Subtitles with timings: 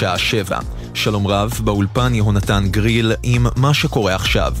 [0.00, 0.58] גלי צה"ל השעה שבע.
[0.94, 4.54] שלום רב, באולפן יהונתן גריל עם מה שקורה עכשיו.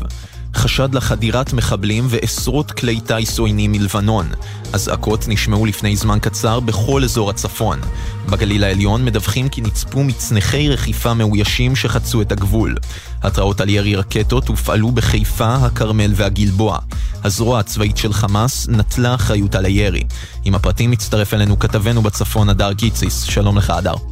[0.54, 4.26] חשד לחדירת מחבלים ועשרות כלי טיס עוינים מלבנון.
[4.72, 7.80] אזעקות נשמעו לפני זמן קצר בכל אזור הצפון.
[8.28, 12.76] בגליל העליון מדווחים כי נצפו מצנחי רכיפה מאוישים שחצו את הגבול.
[13.22, 16.78] התראות על ירי רקטות הופעלו בחיפה, הכרמל והגלבוע.
[17.24, 20.02] הזרוע הצבאית של חמאס נטלה אחריות על הירי.
[20.44, 23.22] עם הפרטים מצטרף אלינו כתבנו בצפון, הדר גיציס.
[23.22, 24.09] שלום לך, הדר.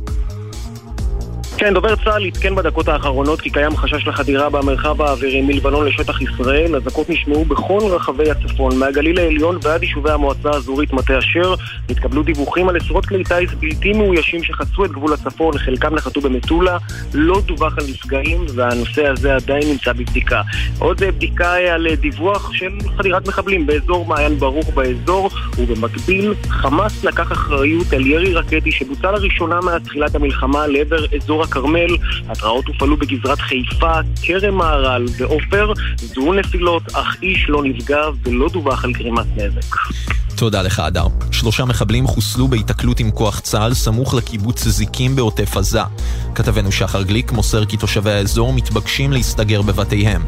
[1.61, 6.77] כן, דובר צה"ל עדכן בדקות האחרונות כי קיים חשש לחדירה במרחב האווירי מלבנון לשטח ישראל.
[6.77, 11.55] אזעקות נשמעו בכל רחבי הצפון, מהגליל העליון ועד יישובי המועצה האזורית מטה אשר.
[11.91, 16.79] התקבלו דיווחים על עשרות כלי טיס בלתי מאוישים שחצו את גבול הצפון, חלקם נחתו במטולה.
[17.15, 20.43] לא דווח על נפגעים, והנושא הזה עדיין נמצא בבדיקה.
[20.79, 27.93] עוד בדיקה על דיווח של חדירת מחבלים באזור מעיין ברוך באזור, ובמקביל, חמאס לקח אחריות
[27.93, 31.97] על ירי רקטי שבוצע לראשונה מאז תחילת המלחמה לעבר אזור הכרמל,
[32.29, 38.85] התרעות הופעלו בגזרת חיפה, כרם מהר"ל ועופר, זוהו נפילות, אך איש לא נפגע ולא דווח
[38.85, 39.77] על גרימת נזק.
[40.37, 41.07] תודה לך, אדר.
[41.33, 45.83] שלושה מחבלים חוסלו בהיתקלות עם כוח צה"ל סמוך לקיבוץ זיקים בעוטף עזה.
[46.35, 50.23] כתבנו שחר גליק מוסר כי תושבי האזור מתבקשים להסתגר בבתיהם.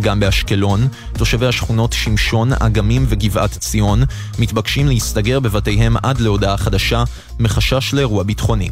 [0.00, 4.02] גם באשקלון, תושבי השכונות שמשון, אגמים וגבעת ציון
[4.38, 7.04] מתבקשים להסתגר בבתיהם עד להודעה חדשה,
[7.40, 8.70] מחשש לאירוע ביטחוני.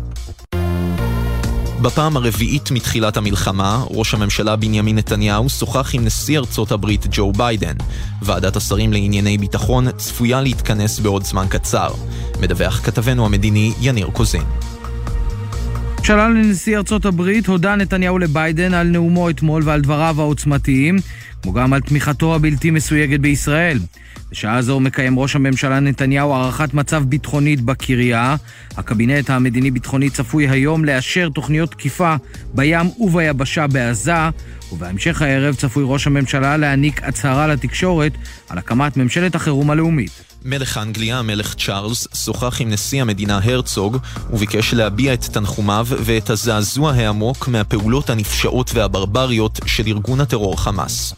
[1.83, 7.75] בפעם הרביעית מתחילת המלחמה, ראש הממשלה בנימין נתניהו שוחח עם נשיא ארצות הברית ג'ו ביידן.
[8.23, 11.91] ועדת השרים לענייני ביטחון צפויה להתכנס בעוד זמן קצר.
[12.41, 14.43] מדווח כתבנו המדיני יניר קוזין.
[16.03, 20.97] שלום לנשיא ארצות הברית הודה נתניהו לביידן על נאומו אתמול ועל דבריו העוצמתיים,
[21.43, 23.79] כמו גם על תמיכתו הבלתי מסויגת בישראל.
[24.33, 28.37] בשעה זו מקיים ראש הממשלה נתניהו הערכת מצב ביטחונית בקריה.
[28.77, 32.15] הקבינט המדיני-ביטחוני צפוי היום לאשר תוכניות תקיפה
[32.55, 34.15] בים וביבשה בעזה,
[34.73, 38.13] ובהמשך הערב צפוי ראש הממשלה להעניק הצהרה לתקשורת
[38.49, 40.25] על הקמת ממשלת החירום הלאומית.
[40.45, 43.99] מלך אנגליה, המלך צ'ארלס, שוחח עם נשיא המדינה הרצוג
[44.31, 51.15] וביקש להביע את תנחומיו ואת הזעזוע העמוק מהפעולות הנפשעות והברבריות של ארגון הטרור חמאס.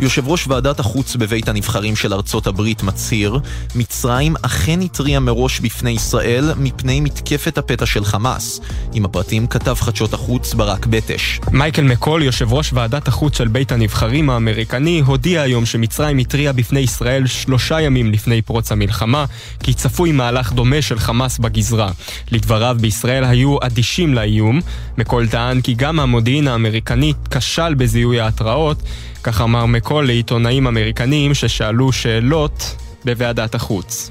[0.00, 3.38] יושב ראש ועדת החוץ בבית הנבחרים של ארצות הברית מצהיר,
[3.74, 8.60] מצרים אכן התריעה מראש בפני ישראל מפני מתקפת הפתע של חמאס.
[8.92, 11.40] עם הפרטים כתב חדשות החוץ ברק בטש.
[11.52, 16.80] מייקל מקול, יושב ראש ועדת החוץ של בית הנבחרים האמריקני, הודיע היום שמצרים התריעה בפני
[16.80, 19.24] ישראל שלושה ימים לפני פרוץ המלחמה,
[19.62, 21.90] כי צפוי מהלך דומה של חמאס בגזרה.
[22.30, 24.60] לדבריו, בישראל היו אדישים לאיום.
[24.98, 28.82] מקול טען כי גם המודיעין האמריקני כשל בזיהוי ההתראות.
[29.24, 34.10] כך אמר מקול לעיתונאים אמריקנים ששאלו שאלות בוועדת החוץ.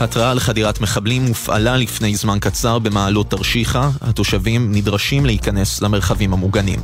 [0.00, 6.80] התראה על חדירת מחבלים הופעלה לפני זמן קצר במעלות תרשיחא, התושבים נדרשים להיכנס למרחבים המוגנים.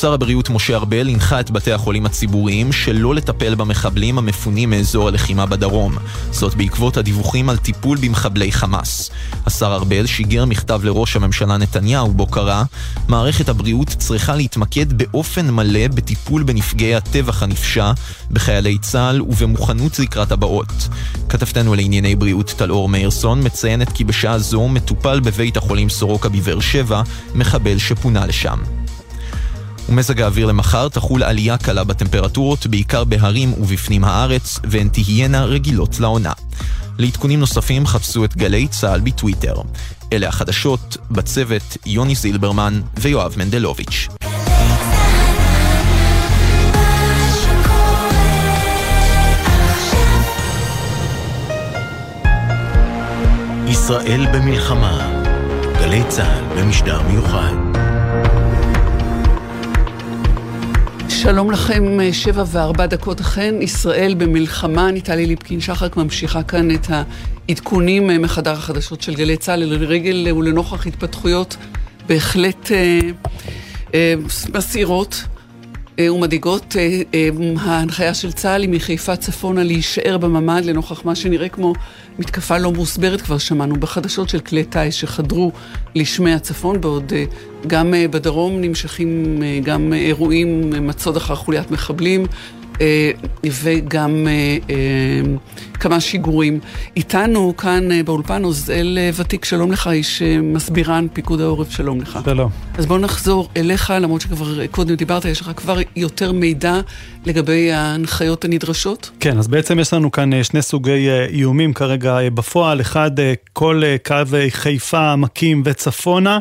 [0.00, 5.46] שר הבריאות משה ארבל הנחה את בתי החולים הציבוריים שלא לטפל במחבלים המפונים מאזור הלחימה
[5.46, 5.96] בדרום.
[6.30, 9.10] זאת בעקבות הדיווחים על טיפול במחבלי חמאס.
[9.46, 12.62] השר ארבל שיגר מכתב לראש הממשלה נתניהו בו קרא
[13.08, 17.92] מערכת הבריאות צריכה להתמקד באופן מלא בטיפול בנפגעי הטבח הנפשע,
[18.30, 20.88] בחיילי צה"ל ובמוכנות לקראת הבאות.
[21.28, 27.02] כתבתנו לענייני בריאות טלאור מאירסון מציינת כי בשעה זו מטופל בבית החולים סורוקה בבאר שבע
[27.34, 28.83] מחבל שפונה לשם.
[29.88, 36.32] ומזג האוויר למחר תחול עלייה קלה בטמפרטורות, בעיקר בהרים ובפנים הארץ, והן תהיינה רגילות לעונה.
[36.98, 39.54] לעדכונים נוספים חפשו את גלי צה"ל בטוויטר.
[40.12, 44.08] אלה החדשות, בצוות יוני זילברמן ויואב מנדלוביץ'.
[53.68, 55.22] ישראל במלחמה,
[55.78, 57.54] גלי צה"ל במשדר מיוחד.
[61.24, 66.86] שלום לכם, שבע וארבע דקות אכן, ישראל במלחמה, אני טלי ליפקין שחק ממשיכה כאן את
[67.48, 71.56] העדכונים מחדר החדשות של גלי צה"ל לרגל ולנוכח התפתחויות
[72.06, 73.00] בהחלט אה,
[73.94, 74.14] אה,
[74.54, 75.24] מסעירות
[75.98, 76.76] אה, ומדאיגות.
[76.78, 77.28] אה, אה,
[77.60, 81.72] ההנחיה של צה"ל היא מחיפה צפונה להישאר בממ"ד לנוכח מה שנראה כמו
[82.18, 85.52] מתקפה לא מוסברת, כבר שמענו בחדשות של כלי טיס שחדרו
[85.94, 87.12] לשמי הצפון, בעוד
[87.66, 92.26] גם בדרום נמשכים גם אירועים, מצוד אחר חוליית מחבלים.
[92.80, 93.10] אה,
[93.62, 94.56] וגם אה,
[95.74, 96.60] כמה שיגורים.
[96.96, 102.18] איתנו כאן באולפן עוזל ותיק, שלום לך, איש מסבירן פיקוד העורף, שלום לך.
[102.24, 102.50] שלום.
[102.78, 106.80] אז בוא נחזור אליך, למרות שכבר קודם דיברת, יש לך כבר יותר מידע
[107.26, 109.10] לגבי ההנחיות הנדרשות?
[109.20, 112.80] כן, אז בעצם יש לנו כאן שני סוגי איומים כרגע בפועל.
[112.80, 113.10] אחד,
[113.52, 114.16] כל קו
[114.50, 116.38] חיפה, עמקים וצפונה.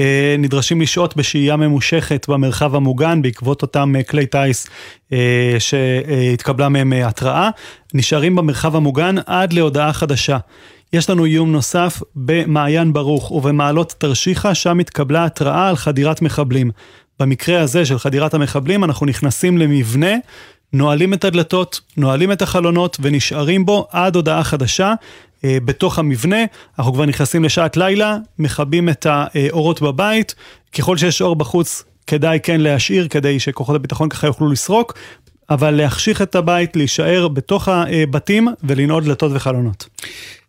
[0.00, 4.66] אה, נדרשים לשהות בשהייה ממושכת במרחב המוגן בעקבות אותם אה, כלי טיס
[5.12, 7.50] אה, שהתקבלה מהם התראה,
[7.94, 10.38] נשארים במרחב המוגן עד להודעה חדשה.
[10.92, 16.70] יש לנו איום נוסף במעיין ברוך ובמעלות תרשיחא, שם התקבלה התראה על חדירת מחבלים.
[17.20, 20.14] במקרה הזה של חדירת המחבלים אנחנו נכנסים למבנה
[20.72, 24.94] נועלים את הדלתות, נועלים את החלונות ונשארים בו עד הודעה חדשה.
[25.44, 26.44] אה, בתוך המבנה,
[26.78, 30.34] אנחנו כבר נכנסים לשעת לילה, מכבים את האורות בבית,
[30.78, 34.94] ככל שיש אור בחוץ כדאי כן להשאיר כדי שכוחות הביטחון ככה יוכלו לסרוק,
[35.50, 39.88] אבל להחשיך את הבית, להישאר בתוך הבתים ולנעוד דלתות וחלונות.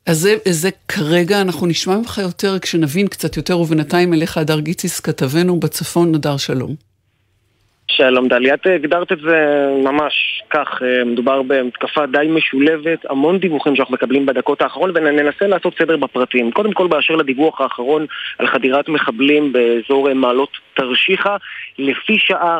[0.06, 5.00] אז זה, זה כרגע, אנחנו נשמע ממך יותר כשנבין קצת יותר, ובינתיים אליך הדר גיציס,
[5.00, 6.75] כתבנו בצפון, הדר שלום.
[7.92, 13.75] שלום דלי, את הגדרת את זה ממש כך, אה, מדובר במתקפה די משולבת, המון דיווחים
[13.75, 16.51] שאנחנו מקבלים בדקות האחרון וננסה לעשות סדר בפרטים.
[16.51, 18.06] קודם כל באשר לדיווח האחרון
[18.38, 21.36] על חדירת מחבלים באזור מעלות תרשיחא,
[21.78, 22.60] לפי שעה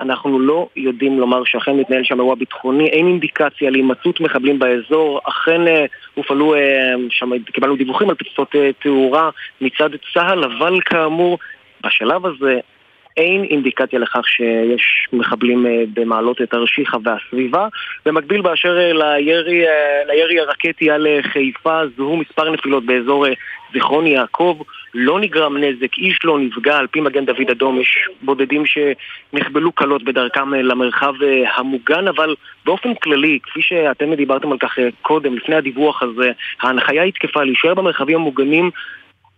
[0.00, 5.68] אנחנו לא יודעים לומר שאכן מתנהל שם אירוע ביטחוני, אין אינדיקציה להימצאות מחבלים באזור, אכן
[5.68, 5.84] אה,
[6.14, 9.30] הופעלו, אה, שם קיבלנו דיווחים על פצצות תאורה
[9.60, 11.38] מצד צה"ל, אבל כאמור
[11.84, 12.60] בשלב הזה
[13.16, 17.68] אין אינדיקציה לכך שיש מחבלים אה, במעלות תרשיחא והסביבה.
[18.06, 23.26] במקביל באשר אה, לירי, אה, לירי הרקטי על חיפה זוהו מספר נפילות באזור
[23.72, 24.58] זיכרון יעקב,
[24.94, 30.02] לא נגרם נזק, איש לא נפגע, על פי מגן דוד אדום יש בודדים שנחבלו קלות
[30.04, 31.14] בדרכם למרחב
[31.56, 32.34] המוגן, אבל
[32.64, 36.32] באופן כללי, כפי שאתם דיברתם על כך קודם, לפני הדיווח הזה,
[36.62, 38.70] ההנחיה היא תקפה להישאר במרחבים המוגנים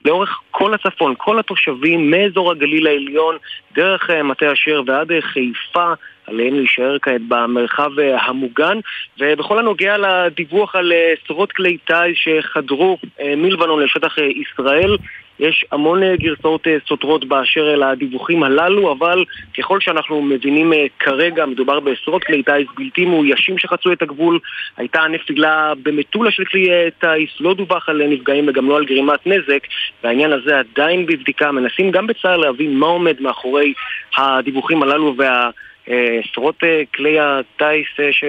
[0.05, 3.37] לאורך כל הצפון, כל התושבים מאזור הגליל העליון,
[3.75, 5.93] דרך אה, מטה אשר ועד אה, חיפה,
[6.29, 8.79] עליהם להישאר כעת במרחב אה, המוגן.
[9.19, 12.99] ובכל הנוגע לדיווח על עשרות כלי טיס שחדרו
[13.37, 14.97] מלבנון לשטח ישראל,
[15.39, 19.25] יש המון אה, גרסאות אה, סותרות באשר אל הדיווחים הללו, אבל
[19.59, 24.39] ככל שאנחנו מבינים אה, כרגע, מדובר בעשרות כלי טיס בלתי מאוישים שחצו את הגבול.
[24.77, 29.67] הייתה נפילה במטולה של כלי טיס, לא דווח על נפגעים וגם לא על גרימת נזק,
[30.05, 31.53] והעניין הזה עדיין בבדיקה.
[31.53, 33.73] מנסים גם בצה"ל להבין מה עומד מאחורי
[34.17, 35.51] הדיווחים הללו וה...
[35.89, 36.63] עשרות
[36.95, 38.25] כלי הטיס ש...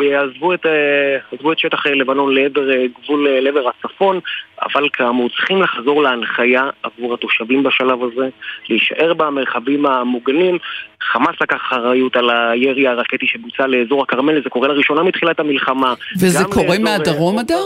[0.00, 0.66] יעזבו את,
[1.34, 2.68] את שטח לבנון לעבר
[3.04, 4.20] גבול לעבר הצפון,
[4.62, 8.28] אבל כאמור צריכים לחזור להנחיה עבור התושבים בשלב הזה,
[8.68, 10.58] להישאר במרחבים המוגנים.
[11.02, 15.94] חמאס לקח אחריות על הירי הרקטי שבוצע לאזור הכרמל, זה קורה לראשונה מתחילת המלחמה.
[16.20, 17.64] וזה קורה מהדרום, אדר?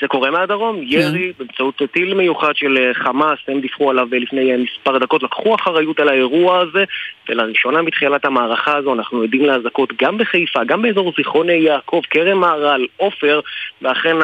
[0.00, 0.84] זה קורה מהדרום, כן.
[0.86, 5.22] ירי באמצעות טיל מיוחד של אה, חמאס, הם דיווחו עליו אה, לפני אה, מספר דקות,
[5.22, 6.84] לקחו אחריות על האירוע הזה,
[7.28, 12.86] ולראשונה מתחילת המערכה הזו אנחנו עדים לאזעקות גם בחיפה, גם באזור זיכרון יעקב, כרם מהר"ל,
[12.96, 13.40] עופר,
[13.82, 14.16] ואכן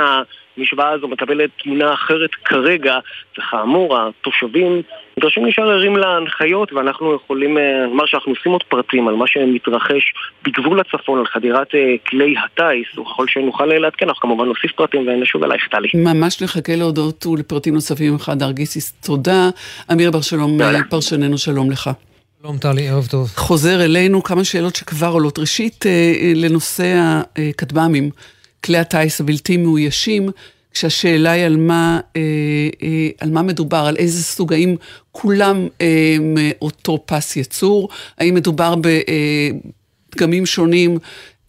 [0.60, 2.98] המשוואה הזו מקבלת תמונה אחרת כרגע,
[3.38, 4.82] וכאמור, התושבים
[5.16, 7.58] נדרשים להישאר ערים להנחיות, ואנחנו יכולים
[7.88, 10.12] לומר שאנחנו עושים עוד פרטים על מה שמתרחש
[10.44, 11.68] בגבול הצפון, על חדירת
[12.06, 15.88] כלי הטיס, וככל שנוכל לעדכן, אנחנו כמובן נוסיף פרטים ונשוב אלייך, טלי.
[15.94, 18.92] ממש נחכה להודות ולפרטים נוספים ממך, דרגיסיס.
[18.92, 19.50] תודה.
[19.92, 20.58] אמיר בר שלום,
[20.90, 21.90] פרשננו, שלום לך.
[22.42, 23.28] שלום טלי, ערב טוב.
[23.37, 25.38] חוזר אלינו כמה שאלות שכבר עולות.
[25.38, 25.85] ראשית,
[26.35, 26.85] לנושא
[27.50, 28.11] הכטב"מים.
[28.64, 30.29] כלי הטיס הבלתי מאוישים,
[30.73, 32.21] כשהשאלה היא על מה, אה,
[32.83, 34.76] אה, על מה מדובר, על איזה סוג, האם
[35.12, 37.88] כולם אה, מאותו פס יצור,
[38.19, 38.75] האם מדובר
[40.14, 40.99] בדגמים שונים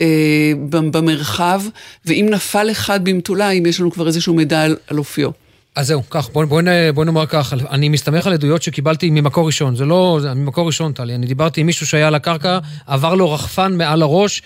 [0.01, 1.61] אה, במרחב,
[2.05, 5.29] ואם נפל אחד במטולה, האם יש לנו כבר איזשהו מידע על, על אופיו.
[5.75, 6.61] אז זהו, כך, בוא, בוא,
[6.93, 10.93] בוא נאמר כך, אני מסתמך על עדויות שקיבלתי ממקור ראשון, זה לא, זה ממקור ראשון,
[10.93, 14.41] טלי, אני דיברתי עם מישהו שהיה על הקרקע, עבר לו רחפן מעל הראש,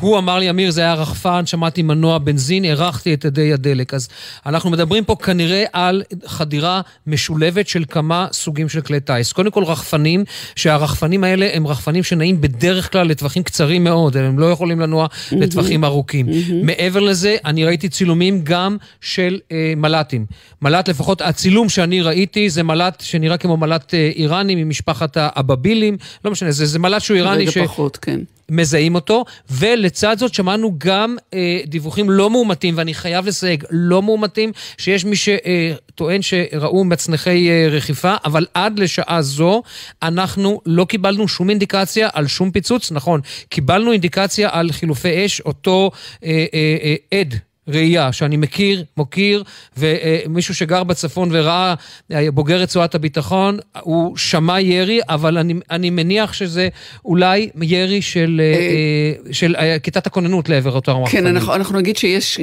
[0.00, 3.94] הוא אמר לי, אמיר, זה היה רחפן, שמעתי מנוע בנזין, הרחתי את ידי הדלק.
[3.94, 4.08] אז
[4.46, 9.32] אנחנו מדברים פה כנראה על חדירה משולבת של כמה סוגים של כלי טיס.
[9.32, 10.24] קודם כל רחפנים,
[10.56, 15.84] שהרחפנים האלה הם רחפנים שנעים בדרך כלל לטווחים קצרים מאוד, הם לא יכולים לנוע לטווחים
[15.84, 16.26] ארוכים.
[16.62, 20.26] מעבר לזה, אני ראיתי צילומים גם של אה, מל"טים.
[20.66, 26.30] מל"ט, לפחות הצילום שאני ראיתי, זה מל"ט שנראה כמו מל"ט אה, איראני ממשפחת האבבילים, לא
[26.30, 27.58] משנה, זה, זה מל"ט שהוא איראני ש...
[27.58, 28.20] פחות, כן.
[28.50, 34.52] מזהים אותו, ולצד זאת שמענו גם אה, דיווחים לא מאומתים, ואני חייב לסייג, לא מאומתים,
[34.78, 39.62] שיש מי שטוען שראו מצנחי אה, רכיפה, אבל עד לשעה זו
[40.02, 45.90] אנחנו לא קיבלנו שום אינדיקציה על שום פיצוץ, נכון, קיבלנו אינדיקציה על חילופי אש, אותו
[46.24, 47.34] אה, אה, אה, עד
[47.68, 49.42] ראייה שאני מכיר, מוקיר,
[49.76, 51.74] ומישהו שגר בצפון וראה
[52.12, 56.68] אה, בוגר רצועת הביטחון, הוא שמע ירי, אבל אני, אני מניח שזה
[57.04, 61.22] אולי ירי של, אה, אה, של כיתת הכוננות לעבר אותו המחקנים.
[61.22, 62.40] כן, אנחנו, אנחנו נגיד שיש,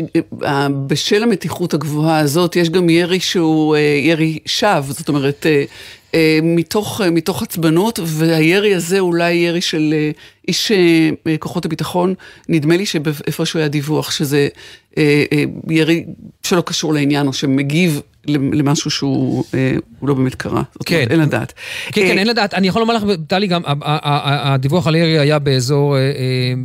[0.87, 5.45] בשל המתיחות הגבוהה הזאת, יש גם ירי שהוא ירי שווא, זאת אומרת...
[6.43, 9.93] מתוך, מתוך עצבנות, והירי הזה אולי ירי של
[10.47, 10.71] איש
[11.39, 12.13] כוחות הביטחון,
[12.49, 14.82] נדמה לי שאיפשהו היה דיווח שזה אה, אה,
[15.69, 16.05] ירי
[16.43, 20.63] שלא קשור לעניין, או שמגיב למשהו שהוא אה, לא באמת קרה.
[20.85, 21.07] כן.
[21.09, 21.53] אין לדעת.
[21.91, 22.53] כן, כן, אין לדעת.
[22.53, 25.95] אני יכול לומר לך, טלי, גם הדיווח על ירי היה באזור,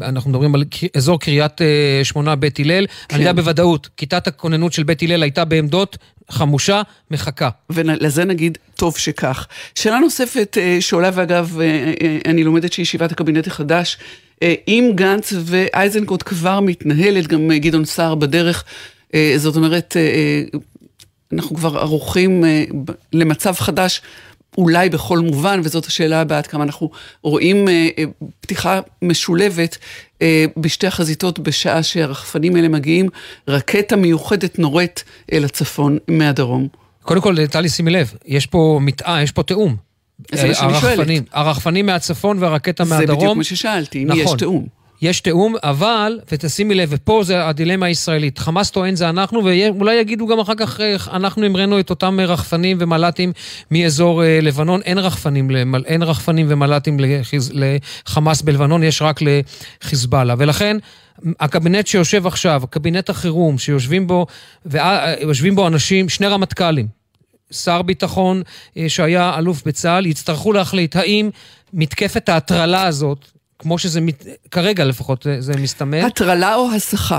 [0.02, 0.64] אנחנו מדברים על
[0.96, 1.60] אזור קריית
[2.02, 2.86] שמונה בית הלל.
[3.10, 3.36] אני יודע כן.
[3.36, 5.98] בוודאות, כיתת הכוננות של בית הלל הייתה בעמדות
[6.30, 7.48] חמושה, מחכה.
[7.70, 9.46] ולזה נגיד, טוב שכך.
[9.74, 11.58] שאלה נוספת שעולה, ואגב,
[12.24, 13.98] אני לומדת שישיבת הקבינט החדש,
[14.42, 18.64] אה, אם גנץ ואייזנקוט כבר מתנהלת, גם אה, גדעון סער בדרך,
[19.14, 19.96] אה, זאת אומרת,
[21.32, 22.44] אנחנו כבר ערוכים
[23.12, 24.02] למצב חדש.
[24.58, 26.90] אולי בכל מובן, וזאת השאלה הבאה, עד כמה אנחנו
[27.22, 27.68] רואים
[28.40, 29.78] פתיחה משולבת
[30.56, 33.08] בשתי החזיתות בשעה שהרחפנים האלה מגיעים,
[33.48, 36.68] רקטה מיוחדת נורית אל הצפון מהדרום.
[37.02, 39.87] קודם כל, טלי, שימי לב, יש פה מטעה, יש פה תיאום.
[40.32, 41.08] זה מה שאני שואלת.
[41.32, 43.06] הרחפנים מהצפון והרקטה מהדרום.
[43.06, 44.22] זה בדיוק מה ששאלתי, אם נכון.
[44.22, 44.66] יש תיאום.
[45.02, 50.26] יש תיאום, אבל, ותשימי לב, ופה זה הדילמה הישראלית, חמאס טוען זה אנחנו, ואולי יגידו
[50.26, 53.32] גם אחר כך, אה, אנחנו המראנו את אותם רחפנים ומל"טים
[53.70, 54.80] מאזור אה, לבנון.
[54.82, 55.50] אין רחפנים,
[55.86, 59.20] אין רחפנים ומל"טים לחיז, לחמאס בלבנון, יש רק
[59.82, 60.34] לחיזבאללה.
[60.38, 60.76] ולכן,
[61.40, 64.26] הקבינט שיושב עכשיו, קבינט החירום, שיושבים בו,
[64.66, 66.97] ויושבים בו אנשים, שני רמטכ"לים,
[67.50, 68.42] שר ביטחון
[68.76, 71.30] אה, שהיה אלוף בצה"ל, יצטרכו להחליט האם
[71.72, 73.18] מתקפת ההטרלה הזאת,
[73.58, 74.26] כמו שזה מת...
[74.50, 76.04] כרגע לפחות זה מסתמן.
[76.04, 77.18] הטרלה או הסחה?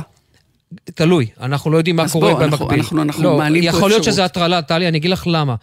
[0.86, 2.50] תלוי, אנחנו לא יודעים מה קורה בוא, במקביל.
[2.50, 3.80] אנחנו, אנחנו, אנחנו לא, מעלים פה אפשרות.
[3.80, 5.56] יכול להיות שזה הטרלה, טלי, אני אגיד לך למה.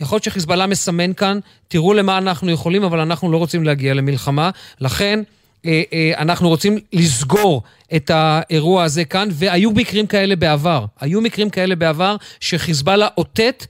[0.00, 1.38] יכול להיות שחיזבאללה מסמן כאן,
[1.68, 4.50] תראו למה אנחנו יכולים, אבל אנחנו לא רוצים להגיע למלחמה.
[4.80, 5.22] לכן,
[5.66, 7.62] אה, אה, אנחנו רוצים לסגור
[7.96, 10.84] את האירוע הזה כאן, והיו מקרים כאלה בעבר.
[11.00, 13.66] היו מקרים כאלה בעבר שחיזבאללה אותת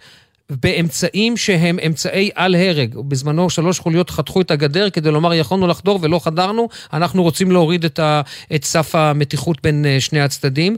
[0.61, 2.95] באמצעים שהם אמצעי על-הרג.
[3.09, 7.85] בזמנו שלוש חוליות חתכו את הגדר כדי לומר יכולנו לחדור ולא חדרנו, אנחנו רוצים להוריד
[7.85, 8.21] את, ה,
[8.55, 10.77] את סף המתיחות בין אה, שני הצדדים.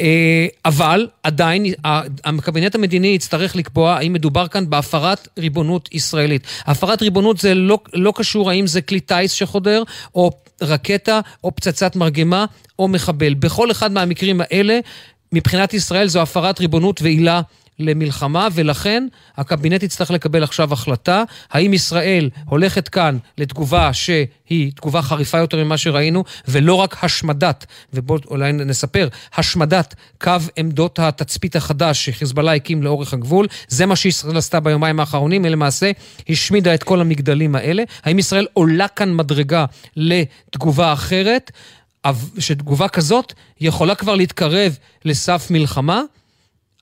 [0.00, 1.66] אה, אבל עדיין
[2.24, 6.46] הקבינט המדיני יצטרך לקבוע האם מדובר כאן בהפרת ריבונות ישראלית.
[6.66, 9.82] הפרת ריבונות זה לא, לא קשור האם זה כלי טיס שחודר,
[10.14, 10.30] או
[10.62, 12.44] רקטה, או פצצת מרגמה,
[12.78, 13.34] או מחבל.
[13.34, 14.78] בכל אחד מהמקרים האלה,
[15.32, 17.40] מבחינת ישראל זו הפרת ריבונות ועילה
[17.78, 19.06] למלחמה, ולכן
[19.36, 25.78] הקבינט יצטרך לקבל עכשיו החלטה, האם ישראל הולכת כאן לתגובה שהיא תגובה חריפה יותר ממה
[25.78, 33.12] שראינו, ולא רק השמדת, ובואו אולי נספר, השמדת קו עמדות התצפית החדש שחיזבאללה הקים לאורך
[33.12, 35.90] הגבול, זה מה שישראל עשתה ביומיים האחרונים, היא למעשה
[36.28, 37.82] השמידה את כל המגדלים האלה.
[38.04, 39.64] האם ישראל עולה כאן מדרגה
[39.96, 41.50] לתגובה אחרת?
[42.38, 46.02] שתגובה כזאת יכולה כבר להתקרב לסף מלחמה,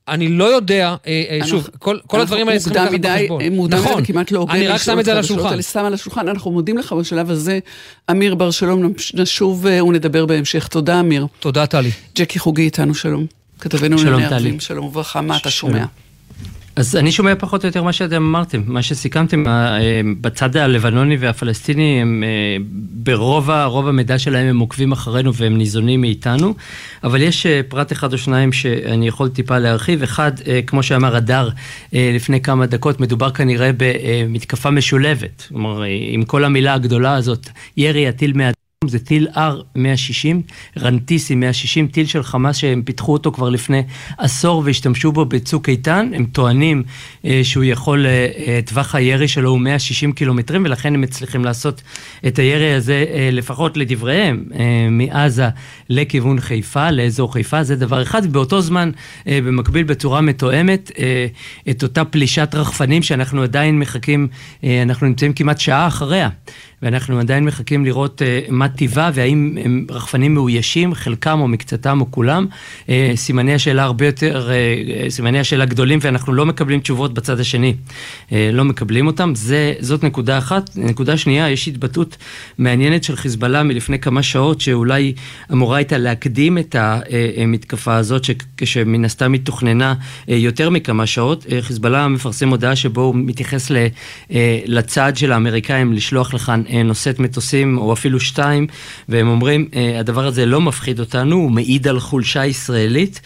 [0.09, 3.43] אני לא יודע, אה, אה, שוב, כל, כל הדברים האלה צריכים לקחת בחשבון.
[3.43, 4.55] מוקדם מדי, נכון, כמעט לא הוגן.
[4.55, 5.63] אני רק שם את זה על השולחן.
[5.63, 6.29] שם על השולחן.
[6.29, 7.59] אנחנו מודים לך בשלב הזה.
[8.11, 10.69] אמיר בר שלום, נשוב אה, ונדבר בהמשך.
[10.69, 11.27] תודה, אמיר.
[11.41, 11.91] תודה, טלי.
[12.17, 13.27] ג'קי חוגי איתנו, שלום.
[13.61, 14.61] כתבנו לענייני ערבים.
[14.61, 15.85] שלום וברכה, מה אתה שומע?
[16.77, 22.03] אז אני שומע פחות או יותר מה שאתם אמרתם, מה שסיכמתם, אה, בצד הלבנוני והפלסטיני,
[22.03, 22.57] הם אה,
[22.93, 26.55] ברוב רוב המידע שלהם הם עוקבים אחרינו והם ניזונים מאיתנו,
[27.05, 30.03] אבל יש אה, פרט אחד או שניים שאני יכול טיפה להרחיב.
[30.03, 30.33] אחד,
[30.67, 31.49] כמו שאמר הדר
[31.93, 35.47] לפני כמה דקות, מדובר כנראה במתקפה משולבת.
[35.49, 38.64] כלומר, עם כל המילה הגדולה הזאת, ירי הטיל מה...
[38.89, 43.83] זה טיל R160, רנטיסי 160, טיל של חמאס שהם פיתחו אותו כבר לפני
[44.19, 46.11] עשור והשתמשו בו בצוק איתן.
[46.15, 46.83] הם טוענים
[47.25, 51.83] אה, שהוא יכול, אה, אה, טווח הירי שלו הוא 160 קילומטרים ולכן הם מצליחים לעשות
[52.27, 55.49] את הירי הזה, אה, לפחות לדבריהם, אה, מעזה
[55.89, 58.23] לכיוון חיפה, לאזור חיפה, זה דבר אחד.
[58.25, 58.91] ובאותו זמן,
[59.27, 61.27] אה, במקביל בצורה מתואמת, אה,
[61.71, 64.29] את אותה פלישת רחפנים שאנחנו עדיין מחכים,
[64.65, 66.29] אה, אנחנו נמצאים כמעט שעה אחריה.
[66.83, 72.11] ואנחנו עדיין מחכים לראות uh, מה החטיבה והאם הם רחפנים מאוישים, חלקם או מקצתם או
[72.11, 72.47] כולם.
[73.15, 74.51] סימני השאלה הרבה יותר,
[75.09, 77.75] סימני השאלה גדולים ואנחנו לא מקבלים תשובות בצד השני.
[78.33, 80.71] לא מקבלים אותם, זה, זאת נקודה אחת.
[80.77, 82.17] נקודה שנייה, יש התבטאות
[82.59, 85.13] מעניינת של חיזבאללה מלפני כמה שעות שאולי
[85.53, 88.25] אמורה הייתה להקדים את המתקפה הזאת,
[88.65, 89.95] שמן הסתם היא תוכננה
[90.29, 91.47] יותר מכמה שעות.
[91.61, 93.71] חיזבאללה מפרסם הודעה שבו הוא מתייחס
[94.67, 98.67] לצעד של האמריקאים לשלוח לכאן נושאת מטוסים או אפילו שתיים,
[99.09, 99.69] והם אומרים,
[99.99, 103.21] הדבר הזה לא מפחיד אותנו, הוא מעיד על חולשה ישראלית,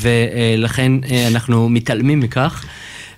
[0.00, 0.92] ולכן
[1.28, 2.64] אנחנו מתעלמים מכך.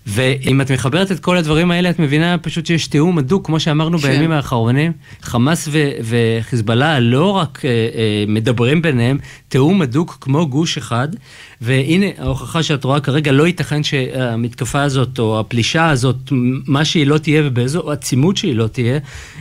[0.07, 3.99] ואם את מחברת את כל הדברים האלה, את מבינה פשוט שיש תיאום הדוק, כמו שאמרנו
[3.99, 4.09] כן.
[4.09, 4.93] בימים האחרונים.
[5.23, 9.19] חמאס ו- וחיזבאללה לא רק אה, אה, מדברים ביניהם,
[9.49, 11.09] תיאום הדוק כמו גוש אחד.
[11.61, 16.17] והנה ההוכחה שאת רואה כרגע, לא ייתכן שהמתקפה הזאת, או הפלישה הזאת,
[16.67, 18.99] מה שהיא לא תהיה ובאיזו עצימות שהיא לא תהיה,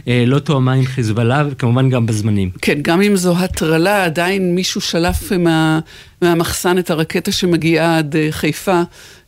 [0.07, 2.49] אה, לא תואמה עם חיזבאללה, וכמובן גם בזמנים.
[2.61, 5.79] כן, גם אם זו הטרלה, עדיין מישהו שלף מה,
[6.21, 8.81] מהמחסן את הרקטה שמגיעה עד אה, חיפה.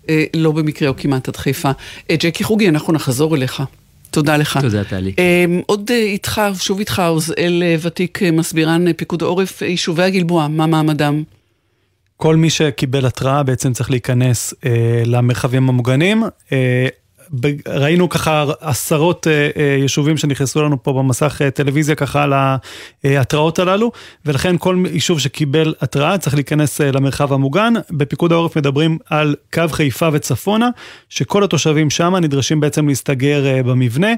[0.10, 1.72] אה, לא במקרה או כמעט עד חיפה.
[2.10, 3.64] אה, ג'קי חוגי, אנחנו נחזור אליך.
[4.12, 4.60] תודה לך.
[4.62, 5.14] תודה, טלי.
[5.20, 11.24] אה, עוד איתך, שוב איתך, עוזאל ותיק, מסבירן פיקוד העורף, יישובי הגלבוע, מה מעמדם?
[12.18, 16.24] כל מי שקיבל התראה בעצם צריך להיכנס אה, למרחבים המוגנים.
[16.52, 16.88] אה,
[17.68, 22.34] ראינו ככה עשרות אה, אה, יישובים שנכנסו לנו פה במסך אה, טלוויזיה ככה על
[23.04, 23.92] ההתראות הללו,
[24.26, 27.74] ולכן כל יישוב שקיבל התראה צריך להיכנס למרחב המוגן.
[27.92, 30.70] בפיקוד העורף מדברים על קו חיפה וצפונה,
[31.10, 34.14] שכל התושבים שם נדרשים בעצם להסתגר במבנה.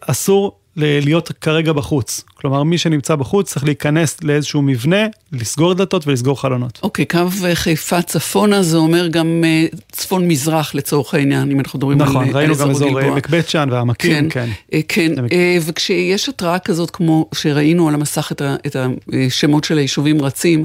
[0.00, 2.24] אסור להיות כרגע בחוץ.
[2.34, 6.80] כלומר, מי שנמצא בחוץ צריך להיכנס לאיזשהו מבנה, לסגור דלתות ולסגור חלונות.
[6.82, 7.18] אוקיי, קו
[7.54, 12.34] חיפה צפונה זה אומר גם uh, צפון-מזרח לצורך העניין, אם אנחנו מדברים נכון, על, אזור
[12.34, 12.34] גלבוע.
[12.34, 14.48] נכון, ראינו גם אזור עמק בית שאן והעמקים, כן.
[14.70, 15.14] כן, כן.
[15.26, 18.76] Uh, וכשיש התראה כזאת, כמו שראינו על המסך את, ה, את
[19.26, 20.64] השמות של היישובים רצים,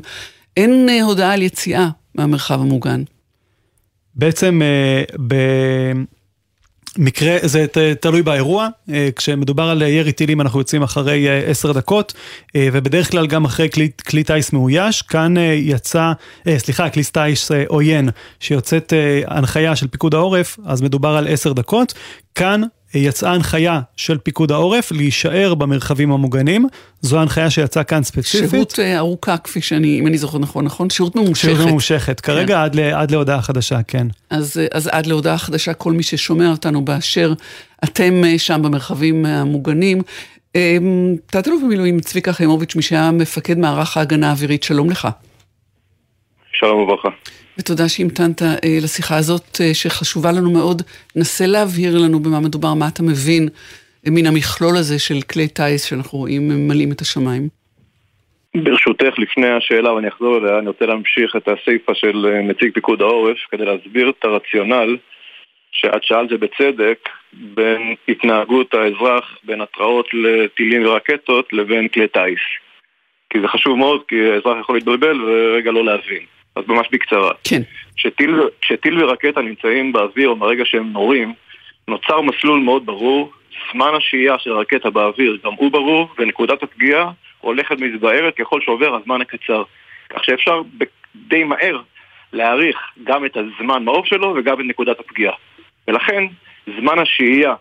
[0.57, 3.03] אין uh, הודעה על יציאה מהמרחב המוגן.
[4.15, 5.35] בעצם uh, ב...
[6.97, 7.65] מקרה, זה
[7.99, 12.13] תלוי באירוע, אה, כשמדובר על ירי טילים אנחנו יוצאים אחרי אה, עשר דקות,
[12.55, 16.11] אה, ובדרך כלל גם אחרי כלי, כלי טיס מאויש, כאן יצא,
[16.57, 18.09] סליחה, כלי טיס עוין,
[18.39, 18.93] שיוצאת
[19.27, 21.93] הנחיה של פיקוד העורף, אז מדובר על עשר דקות,
[22.35, 22.61] כאן
[22.99, 26.65] יצאה הנחיה של פיקוד העורף להישאר במרחבים המוגנים,
[27.01, 28.49] זו ההנחיה שיצאה כאן ספציפית.
[28.49, 30.89] שירות אה, ארוכה, כפי שאני, אם אני זוכר נכון, נכון?
[30.89, 31.49] שירות ממושכת.
[31.49, 32.33] שירות ממושכת, כן.
[32.33, 34.07] כרגע עד, עד להודעה חדשה, כן.
[34.29, 37.33] אז, אה, אז עד להודעה חדשה, כל מי ששומע אותנו באשר
[37.83, 40.01] אתם אה, שם במרחבים המוגנים.
[41.25, 45.07] תת-אלוף במילואים צביקה חיימוביץ', מי שהיה מפקד מערך ההגנה האווירית, שלום לך.
[46.53, 47.09] שלום וברכה.
[47.59, 50.81] ותודה שהמתנת אה, לשיחה הזאת, אה, שחשובה לנו מאוד.
[51.15, 53.43] נסה להבהיר לנו במה מדובר, מה אתה מבין
[54.05, 57.47] אה, מן המכלול הזה של כלי טיס שאנחנו רואים ממלאים את השמיים.
[58.55, 63.37] ברשותך, לפני השאלה, ואני אחזור אליה, אני רוצה להמשיך את הסיפה של נציג פיקוד העורף
[63.51, 64.97] כדי להסביר את הרציונל
[65.71, 72.39] שאת שאלת זה בצדק, בין התנהגות האזרח, בין התראות לטילים ורקטות לבין כלי טיס.
[73.29, 76.34] כי זה חשוב מאוד, כי האזרח יכול להתבלבל ורגע לא להבין.
[76.55, 77.31] אז ממש בקצרה.
[77.43, 77.61] כן.
[78.61, 81.33] כשטיל ורקטה נמצאים באוויר, או מהרגע שהם נורים,
[81.87, 83.31] נוצר מסלול מאוד ברור,
[83.71, 89.21] זמן השהייה של הרקטה באוויר גם הוא ברור, ונקודת הפגיעה הולכת מתבהרת ככל שעובר הזמן
[89.21, 89.63] הקצר.
[90.09, 90.61] כך שאפשר
[91.15, 91.81] די מהר
[92.33, 95.33] להעריך גם את הזמן מעוף שלו וגם את נקודת הפגיעה.
[95.87, 96.23] ולכן,
[96.79, 97.53] זמן השהייה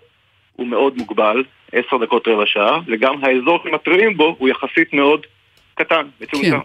[0.57, 5.27] הוא מאוד מוגבל, עשר דקות רבע שעה, וגם האזור שמתריעים בו הוא יחסית מאוד
[5.75, 6.51] קטן, מצומצם.
[6.51, 6.59] כן.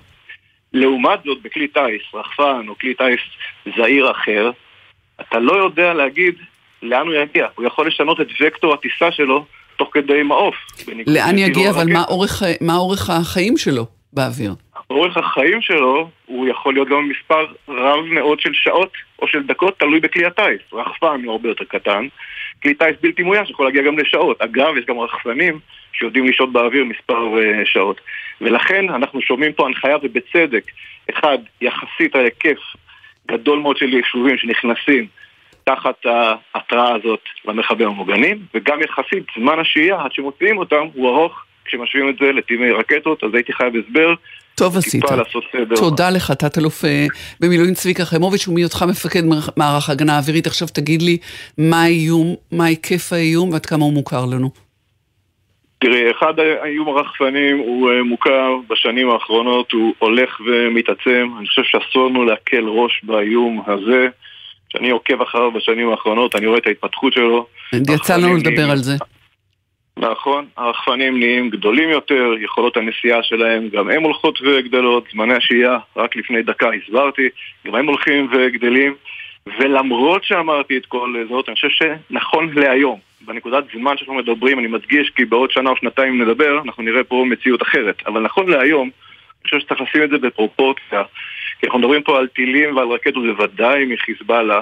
[0.73, 3.19] לעומת זאת, בכלי טיס, רחפן או כלי טיס
[3.77, 4.51] זעיר אחר,
[5.21, 6.35] אתה לא יודע להגיד
[6.83, 7.47] לאן הוא יגיע.
[7.55, 9.45] הוא יכול לשנות את וקטור הטיסה שלו
[9.77, 10.55] תוך כדי מעוף.
[11.07, 14.53] לאן יגיע, אבל מה אורך, מה אורך החיים שלו באוויר?
[14.89, 19.79] אורך החיים שלו הוא יכול להיות גם מספר רב מאוד של שעות או של דקות,
[19.79, 20.61] תלוי בכלי הטיס.
[20.73, 22.07] רחפן הוא הרבה יותר קטן,
[22.63, 24.41] כלי טיס בלתי מאויש יכול להגיע גם לשעות.
[24.41, 25.59] אגב, יש גם רחפנים
[25.93, 28.01] שיודעים לשהות באוויר מספר uh, שעות.
[28.41, 30.63] ולכן אנחנו שומעים פה הנחיה ובצדק,
[31.09, 32.59] אחד, יחסית ההיקף
[33.27, 35.07] גדול מאוד של יישובים שנכנסים
[35.63, 42.09] תחת ההתראה הזאת למרחבים המוגנים, וגם יחסית זמן השהייה עד שמוציאים אותם הוא ארוך כשמשווים
[42.09, 44.13] את זה לטימי רקטות, אז הייתי חייב הסבר.
[44.59, 45.03] טוב עשית.
[45.75, 47.05] תודה לך, תת-אלוף אה,
[47.39, 49.21] במילואים צביקה חיימוביץ', ומהיותך מפקד
[49.57, 51.17] מערך ההגנה האווירית, עכשיו תגיד לי
[51.57, 54.49] מה האיום, מה היקף האיום ועד כמה הוא מוכר לנו.
[55.79, 61.29] תראי, אחד האיום הרחפנים הוא אה, מוכר בשנים האחרונות, הוא הולך ומתעצם.
[61.39, 64.07] אני חושב שאסור לנו להקל ראש באיום הזה.
[64.69, 67.45] כשאני עוקב אחריו בשנים האחרונות, אני רואה את ההתפתחות שלו.
[67.73, 68.95] יצא לנו לדבר על זה.
[69.99, 76.15] נכון, הרחפנים נהיים גדולים יותר, יכולות הנסיעה שלהם גם הם הולכות וגדלות, זמני השהייה, רק
[76.15, 77.29] לפני דקה הסברתי,
[77.67, 78.95] גם הם הולכים וגדלים,
[79.59, 85.09] ולמרות שאמרתי את כל זאת, אני חושב שנכון להיום, בנקודת זמן שאנחנו מדברים, אני מדגיש
[85.09, 88.89] כי בעוד שנה או שנתיים נדבר, אנחנו נראה פה מציאות אחרת, אבל נכון להיום,
[89.41, 91.03] אני חושב שצריך לשים את זה בפרופורציה,
[91.59, 94.61] כי אנחנו מדברים פה על טילים ועל רקטות בוודאי מחיזבאללה,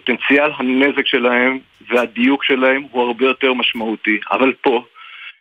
[0.00, 1.58] פוטנציאל הנזק שלהם
[1.88, 4.18] והדיוק שלהם הוא הרבה יותר משמעותי.
[4.32, 4.84] אבל פה,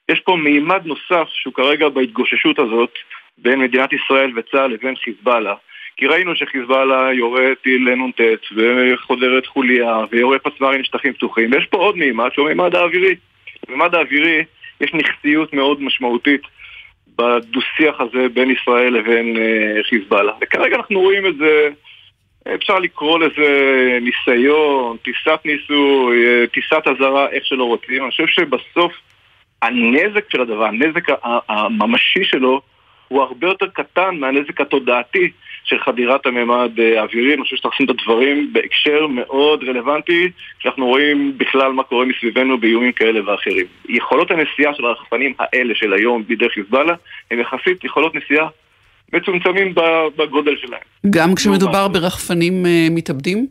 [0.09, 2.93] יש פה מימד נוסף שהוא כרגע בהתגוששות הזאת
[3.37, 5.53] בין מדינת ישראל וצה"ל לבין חיזבאללה.
[5.97, 8.21] כי ראינו שחיזבאללה יורה טיל נ"ט
[8.55, 13.15] וחודרת חוליה ויורה פצמ"רים לשטחים פתוחים ויש פה עוד מימד שהוא מימד האווירי.
[13.67, 14.43] במימד האווירי
[14.81, 16.41] יש נכסיות מאוד משמעותית
[17.17, 20.33] בדו-שיח הזה בין ישראל לבין uh, חיזבאללה.
[20.41, 21.69] וכרגע אנחנו רואים את זה
[22.47, 28.03] אפשר לקרוא לזה ניסיון, טיסת ניסוי, אה, טיסת אזהרה, איך שלא רוצים.
[28.03, 28.93] אני חושב שבסוף
[29.61, 31.03] הנזק של הדבר, הנזק
[31.49, 32.61] הממשי שלו,
[33.07, 35.31] הוא הרבה יותר קטן מהנזק התודעתי
[35.63, 37.33] של חדירת הממד אה, האווירי.
[37.33, 42.57] אני חושב שצריך לשים את הדברים בהקשר מאוד רלוונטי, כשאנחנו רואים בכלל מה קורה מסביבנו
[42.57, 43.65] באיומים כאלה ואחרים.
[43.89, 46.93] יכולות הנסיעה של הרחפנים האלה של היום בידי חיזבאללה,
[47.31, 48.47] הן יחסית יכולות נסיעה
[49.13, 49.75] מצומצמים
[50.15, 50.81] בגודל שלהם.
[51.09, 53.47] גם כשמדובר ברחפנים אה, מתאבדים?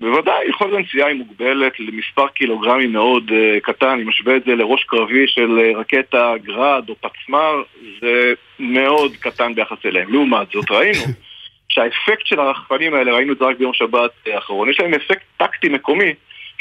[0.00, 4.84] בוודאי, יכולת הנסיעה היא מוגבלת למספר קילוגרמים מאוד uh, קטן, אני משווה את זה לראש
[4.84, 7.62] קרבי של uh, רקטה גראד או פצמ"ר,
[8.00, 10.12] זה מאוד קטן ביחס אליהם.
[10.12, 10.98] לעומת זאת, ראינו
[11.68, 15.68] שהאפקט של הרחפנים האלה, ראינו את זה רק ביום שבת האחרון, יש להם אפקט טקטי
[15.68, 16.12] מקומי,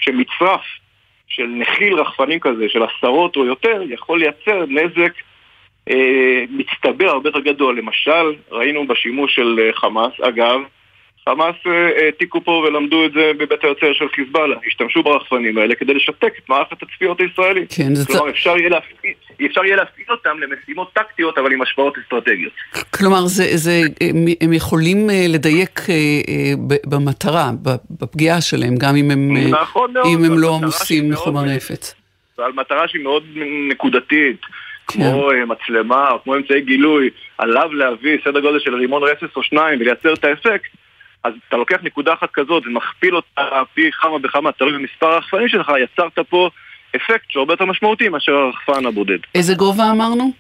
[0.02, 0.62] שמצרף
[1.28, 5.35] של נחיל רחפנים כזה, של עשרות או יותר, יכול לייצר נזק אה,
[6.50, 7.78] מצטבר הרבה יותר גדול.
[7.78, 10.60] למשל, ראינו בשימוש של אה, חמאס, אגב,
[11.30, 14.56] חמאס אה, העתיקו פה ולמדו את זה בבית היוצר של חיזבאללה.
[14.68, 17.74] השתמשו ברחפנים האלה כדי לשתק את מערכת הצפיות הישראלית.
[17.78, 18.06] כן, זה...
[18.06, 19.14] כלומר, אפשר יהיה להפעיל,
[19.46, 22.54] אפשר יהיה להפעיל אותם למשימות טקטיות, אבל עם השפעות אסטרטגיות.
[22.98, 23.82] כלומר, זה, זה,
[24.42, 25.80] הם יכולים לדייק
[26.86, 27.52] במטרה,
[28.02, 31.96] בפגיעה שלהם, גם אם הם, נכון מאוד, אם הם לא עמוסים מחומר נפץ.
[32.38, 33.24] ועל מטרה שהיא מאוד
[33.70, 34.42] נקודתית.
[34.88, 35.44] כמו כן.
[35.48, 40.14] מצלמה או כמו אמצעי גילוי, עליו להביא סדר גודל של רימון רסס או שניים ולייצר
[40.14, 40.70] את האפקט,
[41.24, 45.72] אז אתה לוקח נקודה אחת כזאת ומכפיל אותה פי כמה וכמה, תלוי במספר הרחפנים שלך,
[45.84, 46.50] יצרת פה
[46.96, 49.18] אפקט שהוא הרבה יותר משמעותי מאשר הרחפן הבודד.
[49.36, 50.32] איזה גובה אמרנו?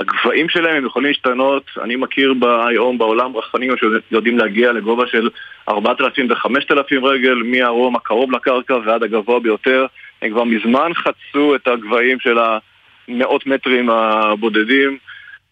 [0.00, 2.34] הגבהים שלהם הם יכולים להשתנות, אני מכיר
[2.68, 3.70] היום בעולם רחפנים
[4.10, 5.28] שיודעים להגיע לגובה של
[5.68, 9.86] 4,000 ו-5,000 רגל, מהרום הקרוב לקרקע ועד הגבוה ביותר.
[10.22, 12.58] הם כבר מזמן חצו את הגבהים של ה...
[13.08, 14.98] מאות מטרים הבודדים.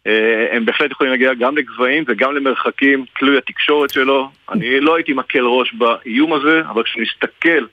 [0.07, 4.31] אה, הם בהחלט יכולים להגיע גם לגבהים וגם למרחקים, תלוי התקשורת שלו.
[4.53, 7.67] אני לא הייתי מקל ראש באיום הזה, אבל כשנסתכל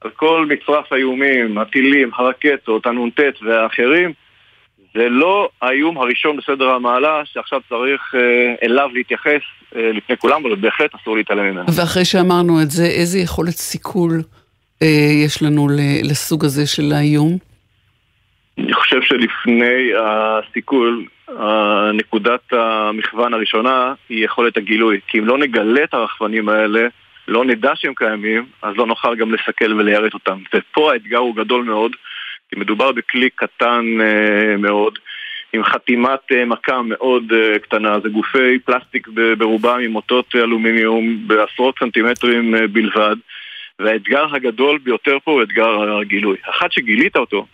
[0.00, 4.12] על כל מצרף האיומים, הטילים, הרקטות, הנ"ט והאחרים,
[4.94, 9.40] זה לא האיום הראשון בסדר המעלה שעכשיו צריך אה, אליו להתייחס
[9.76, 11.74] אה, לפני כולם, אבל בהחלט אסור להתעלם ממנו.
[11.76, 14.22] ואחרי שאמרנו את זה, איזה יכולת סיכול
[14.82, 15.68] אה, יש לנו
[16.02, 17.38] לסוג הזה של האיום?
[18.58, 21.04] אני חושב שלפני הסיכול,
[21.94, 25.00] נקודת המכוון הראשונה היא יכולת הגילוי.
[25.08, 26.88] כי אם לא נגלה את הרחפנים האלה,
[27.28, 30.38] לא נדע שהם קיימים, אז לא נוכל גם לסכל וליירט אותם.
[30.54, 31.92] ופה האתגר הוא גדול מאוד,
[32.50, 34.98] כי מדובר בכלי קטן uh, מאוד,
[35.52, 38.00] עם חתימת uh, מכה מאוד uh, קטנה.
[38.00, 43.16] זה גופי פלסטיק ברובם עם אותות אלומיניום בעשרות סנטימטרים בלבד.
[43.78, 46.36] והאתגר הגדול ביותר פה הוא אתגר הגילוי.
[46.50, 47.46] אחת שגילית אותו,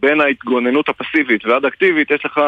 [0.00, 2.40] בין ההתגוננות הפסיבית והאדקטיבית יש לך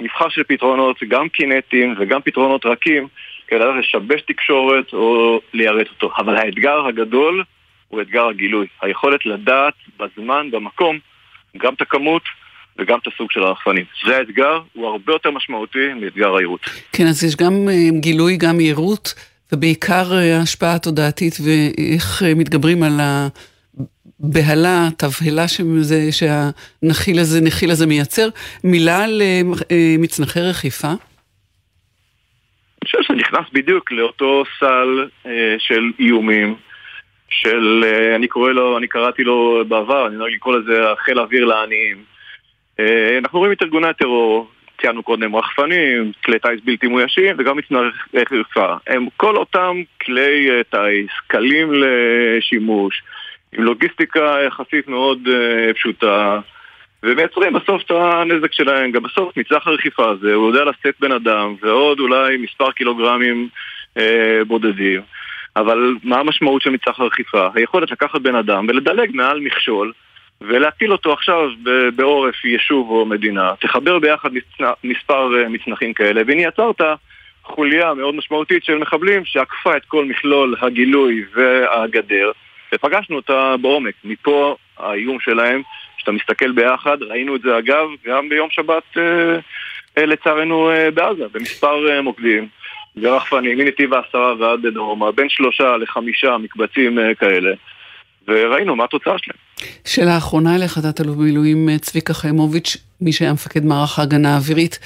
[0.00, 3.08] מבחר של פתרונות, גם קינטיים וגם פתרונות רכים,
[3.48, 6.12] כדי לשבש תקשורת או ליירט אותו.
[6.16, 7.44] אבל האתגר הגדול
[7.88, 8.66] הוא אתגר הגילוי.
[8.82, 10.98] היכולת לדעת בזמן, במקום,
[11.56, 12.22] גם את הכמות
[12.78, 13.84] וגם את הסוג של הרחפנים.
[14.06, 16.60] זה האתגר, הוא הרבה יותר משמעותי מאתגר היירוט.
[16.92, 19.08] כן, אז יש גם אה, גילוי, גם יירוט,
[19.52, 23.28] ובעיקר אה, השפעה תודעתית ואיך אה, מתגברים על ה...
[24.22, 28.28] בהלה, תבהלה שזה, שהנחיל הזה, נחיל הזה מייצר.
[28.64, 29.40] מילה על אה,
[29.98, 30.88] מצנחי רכיפה?
[30.88, 30.96] אני
[32.84, 36.54] חושב שזה נכנס בדיוק לאותו סל אה, של איומים,
[37.28, 41.44] של, אה, אני קורא לו, אני קראתי לו בעבר, אני נוהג לקרוא לזה חיל אוויר
[41.44, 41.96] לעניים.
[42.80, 47.88] אה, אנחנו רואים את ארגוני הטרור, ציינו קודם רחפנים, כלי טיס בלתי מאוישים וגם מצנחי
[48.14, 48.74] רכיפה.
[48.86, 53.02] הם כל אותם כלי אה, טיס, קלים לשימוש.
[53.52, 56.40] עם לוגיסטיקה יחסית מאוד uh, פשוטה,
[57.02, 58.90] ומייצרים בסוף את הנזק שלהם.
[58.90, 63.48] גם בסוף מצרך הרכיפה הזה, הוא יודע לשאת בן אדם, ועוד אולי מספר קילוגרמים
[63.98, 64.00] uh,
[64.46, 65.00] בודדים.
[65.56, 67.48] אבל מה המשמעות של מצרך הרכיפה?
[67.54, 69.92] היכולת לקחת בן אדם ולדלג מעל מכשול
[70.40, 71.50] ולהטיל אותו עכשיו
[71.94, 73.50] בעורף יישוב או מדינה.
[73.60, 74.30] תחבר ביחד
[74.84, 76.80] מספר מצנחים כאלה, והנה יצרת
[77.42, 82.30] חוליה מאוד משמעותית של מחבלים שעקפה את כל מכלול הגילוי והגדר,
[82.74, 83.94] ופגשנו אותה בעומק.
[84.04, 85.62] מפה האיום שלהם,
[85.96, 89.02] כשאתה מסתכל ביחד, ראינו את זה אגב גם ביום שבת אה,
[89.98, 92.48] אה, לצערנו אה, בעזה, במספר אה, מוקדים.
[92.96, 97.50] ורחפנים, מנתיב העשרה ועד דרומה, בין שלושה לחמישה מקבצים אה, כאלה,
[98.28, 99.38] וראינו מה התוצאה שלהם.
[99.84, 104.78] שאלה אחרונה אליך, תת-אלוף במילואים אה, צביקה חיימוביץ', מי שהיה מפקד מערך ההגנה האווירית,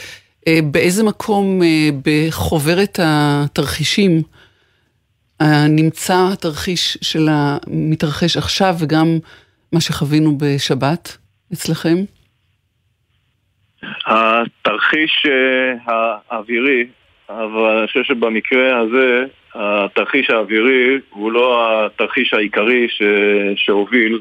[0.49, 1.61] אה, באיזה מקום
[2.05, 4.23] בחוברת התרחישים
[5.69, 9.07] נמצא התרחיש של המתרחש עכשיו וגם
[9.73, 11.17] מה שחווינו בשבת
[11.53, 11.97] אצלכם?
[14.07, 15.27] התרחיש
[15.87, 16.87] האווירי
[17.29, 23.03] אבל אני חושב שבמקרה הזה התרחיש האווירי הוא לא התרחיש העיקרי ש...
[23.57, 24.21] שהוביל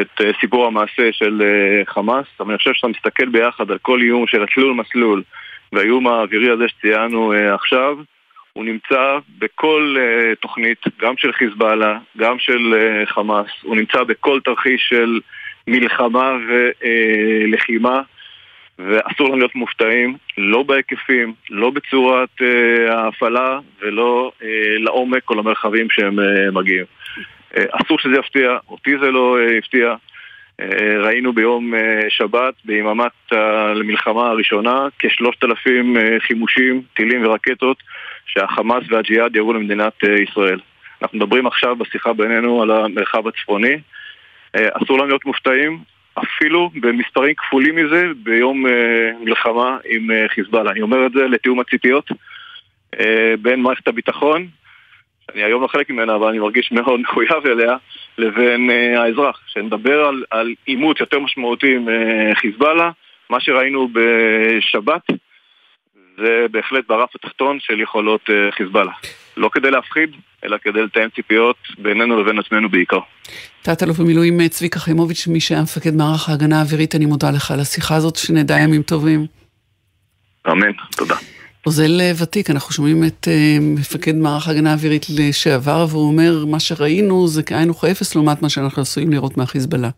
[0.00, 4.00] את אה, סיפור המעשה של אה, חמאס, אבל אני חושב שאתה מסתכל ביחד על כל
[4.00, 5.22] איום של התלול מסלול
[5.72, 7.96] והאיום האווירי הזה שציינו אה, עכשיו,
[8.60, 9.96] הוא נמצא בכל
[10.40, 12.74] תוכנית, גם של חיזבאללה, גם של
[13.06, 15.20] חמאס, הוא נמצא בכל תרחיש של
[15.66, 18.02] מלחמה ולחימה.
[18.88, 25.86] ואסור לנו להיות מופתעים, לא בהיקפים, לא בצורת אה, ההפעלה ולא אה, לעומק או למרחבים
[25.90, 26.84] שהם אה, מגיעים.
[27.56, 29.94] אה, אסור שזה יפתיע, אותי זה לא אה, הפתיע.
[30.60, 37.76] אה, ראינו ביום אה, שבת, ביממת המלחמה הראשונה, כשלושת אלפים אה, חימושים, טילים ורקטות
[38.26, 40.60] שהחמאס והג'יהאד ירו למדינת אה, ישראל.
[41.02, 43.76] אנחנו מדברים עכשיו בשיחה בינינו על המרחב הצפוני.
[44.56, 45.78] אה, אסור לנו להיות מופתעים,
[46.18, 50.70] אפילו במספרים כפולים מזה ביום אה, מלחמה עם חיזבאללה.
[50.70, 52.08] אני אומר את זה לתיאום הציפיות
[53.42, 54.46] בין מערכת הביטחון,
[55.26, 57.76] שאני היום לא חלק ממנה אבל אני מרגיש מאוד מחויב אליה,
[58.18, 59.40] לבין האזרח.
[59.46, 61.88] כשנדבר על, על עימות יותר משמעותי עם
[62.34, 62.90] חיזבאללה,
[63.30, 65.02] מה שראינו בשבת
[66.20, 68.92] זה בהחלט ברף התחתון של יכולות אה, חיזבאללה.
[69.36, 70.10] לא כדי להפחיד,
[70.44, 72.98] אלא כדי לתאם ציפיות בינינו לבין עצמנו בעיקר.
[73.62, 77.60] תת-אלוף במילואים אה, צביקה חיימוביץ', מי שהיה מפקד מערך ההגנה האווירית, אני מודה לך על
[77.60, 79.26] השיחה הזאת, שנדע ימים טובים.
[80.50, 81.16] אמן, תודה.
[81.64, 83.28] עוזל אה, ותיק, אנחנו שומעים את
[83.60, 88.82] מפקד מערך ההגנה האווירית לשעבר, והוא אומר, מה שראינו זה כאין וכאפס לעומת מה שאנחנו
[88.82, 89.90] עשויים לראות מהחיזבאללה.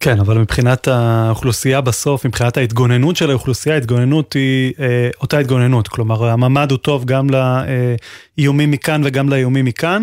[0.00, 5.88] כן, אבל מבחינת האוכלוסייה בסוף, מבחינת ההתגוננות של האוכלוסייה, ההתגוננות היא אה, אותה התגוננות.
[5.88, 10.02] כלומר, הממ"ד הוא טוב גם לאיומים מכאן וגם לאיומים מכאן.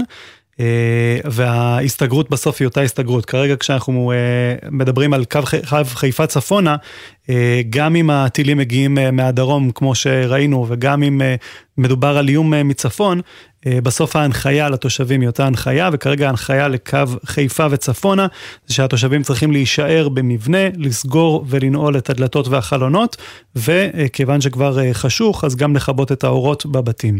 [0.59, 3.25] אה, וההסתגרות בסוף היא אותה הסתגרות.
[3.25, 5.39] כרגע כשאנחנו אה, מדברים על קו,
[5.85, 6.75] חיפה צפונה,
[7.29, 11.21] אה, גם אם הטילים מגיעים מהדרום, כמו שראינו, וגם אם
[11.77, 13.21] מדובר על איום מצפון,
[13.67, 18.27] בסוף ההנחיה לתושבים היא אותה הנחיה, וכרגע ההנחיה לקו חיפה וצפונה,
[18.65, 23.17] זה שהתושבים צריכים להישאר במבנה, לסגור ולנעול את הדלתות והחלונות,
[23.55, 27.19] וכיוון שכבר חשוך, אז גם לכבות את האורות בבתים.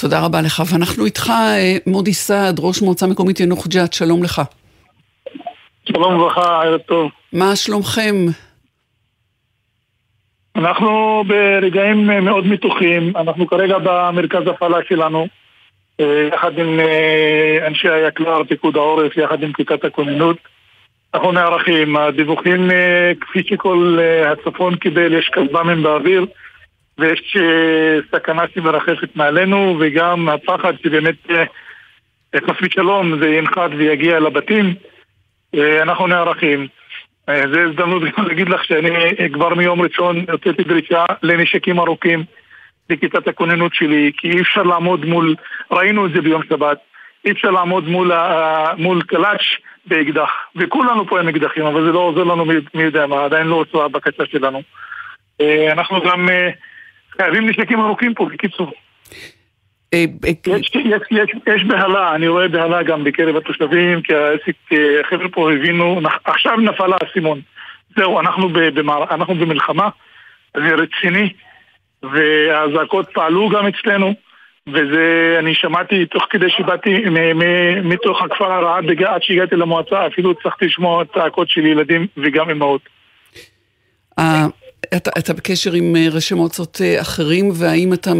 [0.00, 4.42] תודה רבה לך, ואנחנו איתך, אה, מודי סעד, ראש מועצה מקומית ינוח ג'ת, שלום לך.
[5.84, 7.10] שלום וברכה, ערב טוב.
[7.32, 8.26] מה שלומכם?
[10.56, 15.41] אנחנו ברגעים מאוד מתוחים, אנחנו כרגע במרכז הפעלה שלנו, אה,
[15.98, 20.36] יחד עם אה, אנשי היקל"ר, פיקוד העורף, יחד עם כיתת הכוננות.
[21.14, 22.70] אנחנו נערכים, הדיווחים
[23.20, 26.26] כפי שכל הצפון קיבל, יש כסב"מים באוויר.
[26.98, 31.44] ויש אה, סכנה שמרחפת מעלינו, וגם הפחד שבאמת אה,
[32.36, 34.74] חס ושלום זה ינחת ויגיע לבתים.
[35.54, 36.66] אה, אנחנו נערכים.
[37.52, 38.90] זו הזדמנות גם להגיד לך שאני
[39.32, 42.24] כבר מיום ראשון הוצאתי דרישה לנשקים ארוכים
[42.90, 45.34] לכיתת הכוננות שלי, כי אי אפשר לעמוד מול,
[45.70, 46.78] ראינו את זה ביום שבת,
[47.24, 48.12] אי אפשר לעמוד מול,
[48.78, 49.46] מול קלאץ'
[49.86, 53.54] באקדח, וכולנו פה עם אקדחים, אבל זה לא עוזר לנו מי יודע מה, עדיין לא
[53.54, 54.62] הוצאה הבקשה שלנו.
[55.72, 56.28] אנחנו גם
[57.16, 58.72] חייבים נשקים ארוכים פה, בקיצור.
[59.94, 64.56] אה, אה, יש, יש, יש, יש בהלה, אני רואה בהלה גם בקרב התושבים, כי העסק,
[64.72, 67.40] אה, החבר'ה פה הבינו, עכשיו נפל האסימון.
[67.96, 69.88] זהו, אנחנו, במער, אנחנו במלחמה,
[70.56, 71.32] זה רציני,
[72.02, 74.14] והזעקות פעלו גם אצלנו,
[74.68, 77.04] וזה, אני שמעתי תוך כדי שבאתי
[77.84, 82.80] מתוך הכפר הרעד, עד שהגעתי למועצה, אפילו הצלחתי לשמוע את הצעקות של ילדים וגם אמהות.
[84.96, 88.10] אתה, אתה בקשר עם אה, ראשי מועצות אה, אחרים, והאם אתה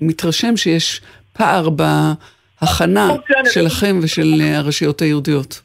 [0.00, 1.00] מתרשם שיש
[1.32, 3.08] פער בהכנה
[3.44, 5.60] שלכם ושל אה, הרשויות היהודיות?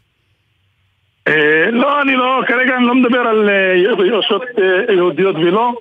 [1.71, 3.49] לא, אני לא, כרגע אני לא מדבר על
[4.17, 4.43] רשויות
[4.89, 5.73] יהודיות ולא,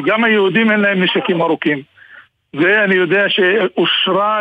[0.00, 1.82] גם היהודים אין להם נשקים ארוכים.
[2.54, 4.40] ואני יודע שאושרו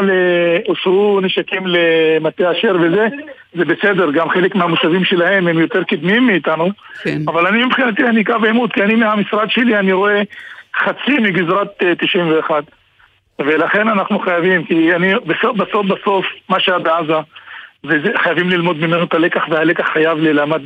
[1.21, 3.07] נשקים למטה אשר וזה,
[3.53, 6.69] זה בסדר, גם חלק מהמושבים שלהם הם יותר קדמיים מאיתנו,
[7.03, 7.21] כן.
[7.27, 10.21] אבל אני מבחינתי אני קו עימות, כי אני מהמשרד שלי אני רואה
[10.75, 12.55] חצי מגזרת 91.
[12.55, 17.13] אה, ולכן אנחנו חייבים, כי אני בסוף בסוף בסוף מה שהיה בעזה
[17.83, 20.61] וחייבים ללמוד ממנו את הלקח והלקח חייב ללמד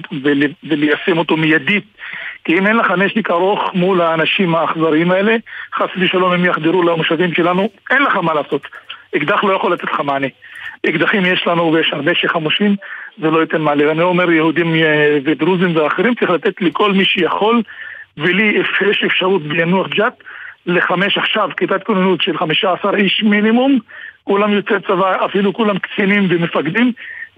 [0.64, 1.84] וליישם אותו מיידית.
[2.44, 5.36] כי אם אין לך נשק ארוך מול האנשים האכזריים האלה
[5.76, 8.68] חס ושלום הם יחדרו למושבים שלנו אין לך מה לעשות.
[9.16, 10.28] אקדח לא יכול לתת לך מענה.
[10.90, 12.76] אקדחים יש לנו ויש הרבה שחמושים
[13.22, 13.92] זה לא ייתן מענה.
[13.92, 17.62] אני אומר יהודים אה, ודרוזים ואחרים צריך לתת לכל מי שיכול
[18.18, 20.14] ולי יש אפשרות ביאנוח ג'ת
[20.66, 23.80] לחמש עכשיו כיתת כוננות של חמישה עשר איש מינימום,
[24.24, 26.92] כולם יוצאי צבא, אפילו כולם קצינים ומפקדים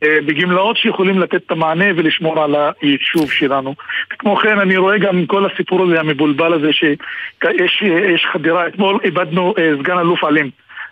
[0.04, 3.76] אה, בגמלאות שיכולים לתת את המענה ולשמור על היישוב שלנו.
[4.10, 9.72] כמו כן, אני רואה גם כל הסיפור הזה, המבולבל הזה, שיש חדירה, אתמול איבדנו אה,
[9.80, 10.50] סגן אלוף עלים,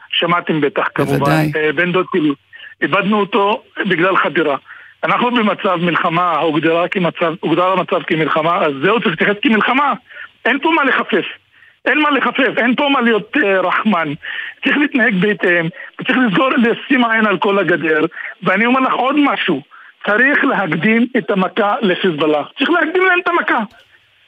[0.09, 2.33] שמעתם בטח כמובן, אה, בן דוד טילי.
[2.81, 4.57] איבדנו אותו בגלל חדירה.
[5.03, 6.35] אנחנו במצב מלחמה,
[7.41, 9.93] הוגדר המצב כמלחמה, אז זהו צריך להתייחס כמלחמה.
[10.45, 11.25] אין פה מה לחפש.
[11.85, 14.13] אין מה לחפף, אין פה מה להיות uh, רחמן.
[14.63, 15.67] צריך להתנהג בהתאם,
[16.01, 18.05] וצריך לסגור, לשים עין על כל הגדר.
[18.43, 19.61] ואני אומר לך עוד משהו,
[20.05, 22.43] צריך להקדים את המכה לחיזבאללה.
[22.57, 23.59] צריך להקדים להם את המכה.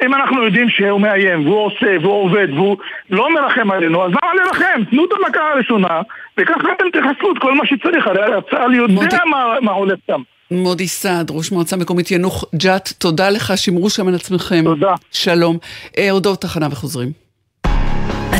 [0.05, 2.77] אם אנחנו יודעים שהוא מאיים, והוא עושה, והוא עובד, והוא
[3.09, 4.83] לא מרחם עלינו, אז למה לרחם?
[4.89, 6.01] תנו את המכה הראשונה,
[6.37, 9.15] וככה אתם תחסלו את כל מה שצריך, הרי הצה"ל יודע מודי...
[9.25, 10.21] מה, מה הולך שם.
[10.51, 14.63] מודי סעד, ראש מועצה מקומית ינוח ג'ת, תודה לך, שמרו שם על עצמכם.
[14.63, 14.93] תודה.
[15.11, 15.57] שלום.
[15.97, 17.22] אה, הודעות תחנה וחוזרים.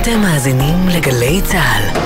[0.04, 2.00] אתם מאזינים לגלי צה"ל.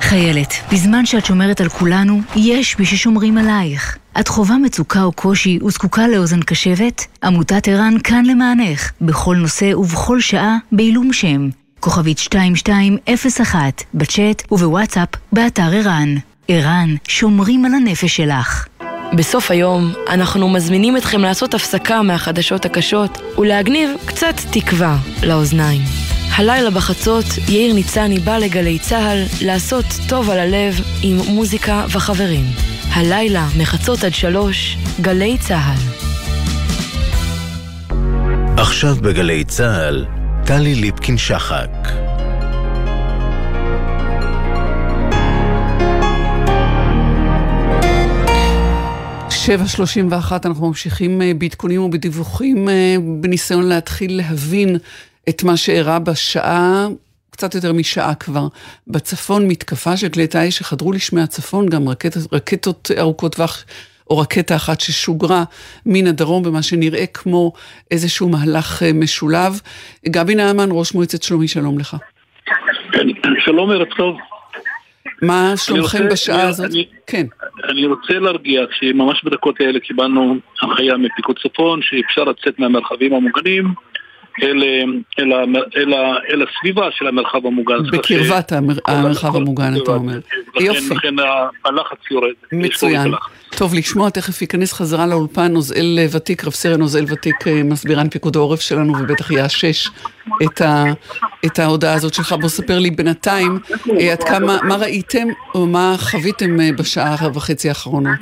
[0.00, 3.98] חיילת, בזמן שאת שומרת על כולנו, יש מי ששומרים עלייך.
[4.20, 7.06] את חווה מצוקה או קושי וזקוקה לאוזן קשבת?
[7.24, 11.48] עמותת ער"ן כאן למענך, בכל נושא ובכל שעה, בעילום שם.
[11.80, 16.14] כוכבית 2201, בצ'אט ובוואטסאפ, באתר ער"ן.
[16.48, 18.66] ער"ן, שומרים על הנפש שלך.
[19.16, 25.82] בסוף היום אנחנו מזמינים אתכם לעשות הפסקה מהחדשות הקשות ולהגניב קצת תקווה לאוזניים.
[26.36, 32.44] הלילה בחצות יאיר ניצני בא לגלי צה"ל לעשות טוב על הלב עם מוזיקה וחברים.
[32.92, 35.78] הלילה מחצות עד שלוש, גלי צה"ל.
[38.56, 40.06] עכשיו בגלי צה"ל,
[40.46, 41.70] טלי ליפקין-שחק.
[49.46, 54.78] 7.31 אנחנו ממשיכים אה, בעדכונים ובדיווחים אה, בניסיון להתחיל להבין
[55.28, 56.86] את מה שאירע בשעה,
[57.30, 58.46] קצת יותר משעה כבר,
[58.86, 63.64] בצפון מתקפה של כלי טיס שחדרו לשמי הצפון, גם רקט, רקטות ארוכות טווח.
[64.10, 65.44] או רקטה אחת ששוגרה
[65.86, 67.52] מן הדרום במה שנראה כמו
[67.90, 69.60] איזשהו מהלך אה, משולב.
[70.08, 71.96] גבי נעמן, ראש מועצת שלומי, שלום לך.
[73.44, 74.16] שלום, ערב טוב.
[75.22, 76.70] מה שלומכם בשעה הזאת?
[76.70, 77.26] אני, כן.
[77.68, 83.64] אני רוצה להרגיע שממש בדקות האלה קיבלנו הנחיה מפיקוד צפון שאפשר לצאת מהמרחבים המוגנים
[84.42, 84.62] אל,
[85.18, 85.32] אל,
[85.76, 85.94] אל,
[86.30, 87.82] אל הסביבה של המרחב המוגן.
[87.92, 88.74] בקרבת המר...
[88.86, 90.18] המרחב המוגן, אתה אומר.
[90.60, 90.94] יופי.
[90.94, 91.14] לכן
[91.64, 92.32] הלחץ יורד.
[92.52, 93.12] מצוין.
[93.58, 98.36] טוב לשמוע, תכף ייכנס חזרה לאולפן נוזל ותיק, רב סרן נוזל ותיק, אה, מסבירן פיקוד
[98.36, 99.88] העורף שלנו, ובטח יאשש
[100.44, 100.84] את, ה,
[101.46, 102.32] את ההודעה הזאת שלך.
[102.32, 103.58] בוא ספר לי בינתיים,
[104.00, 108.20] אה, עד כמה, מה ראיתם או מה חוויתם אה, בשעה וחצי האחרונות?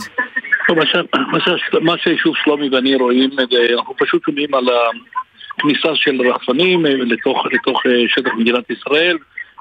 [1.80, 3.30] מה שהיישוב שלומי ואני רואים,
[3.78, 4.64] אנחנו פשוט שומעים על
[5.60, 9.18] כניסה של רחפנים לתוך, לתוך שטח מדינת ישראל.